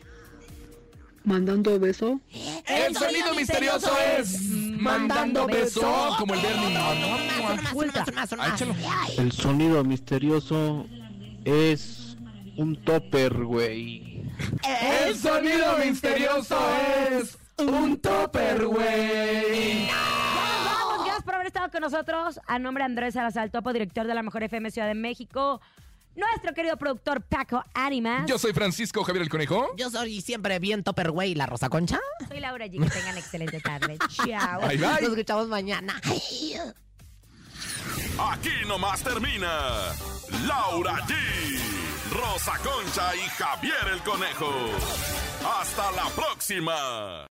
[1.30, 2.20] mandando beso.
[2.66, 6.76] El sonido misterioso es mandando beso como el Bernie.
[6.76, 8.76] Ah, échalo.
[9.18, 10.88] El sonido misterioso
[11.46, 12.18] es
[12.58, 14.24] un topper, güey.
[15.06, 16.58] El sonido misterioso
[17.12, 19.88] es un topper, güey.
[20.66, 22.40] Vamos, gracias por haber estado con nosotros.
[22.48, 25.62] A nombre de Andrés Salazar Topo, director de la Mejor FM Ciudad de México.
[26.20, 28.26] Nuestro querido productor Paco Ánimas.
[28.28, 29.74] Yo soy Francisco Javier el Conejo.
[29.78, 32.00] Yo soy siempre bien Topperway, la Rosa Concha.
[32.28, 32.84] Soy Laura G.
[32.84, 33.98] Que tengan excelente tarde.
[34.10, 34.60] Chao.
[34.62, 34.88] Bye, bye.
[34.88, 36.00] Nos escuchamos mañana.
[38.32, 39.94] Aquí nomás termina
[40.46, 41.14] Laura G,
[42.12, 44.52] Rosa Concha y Javier el Conejo.
[45.60, 47.28] Hasta la próxima.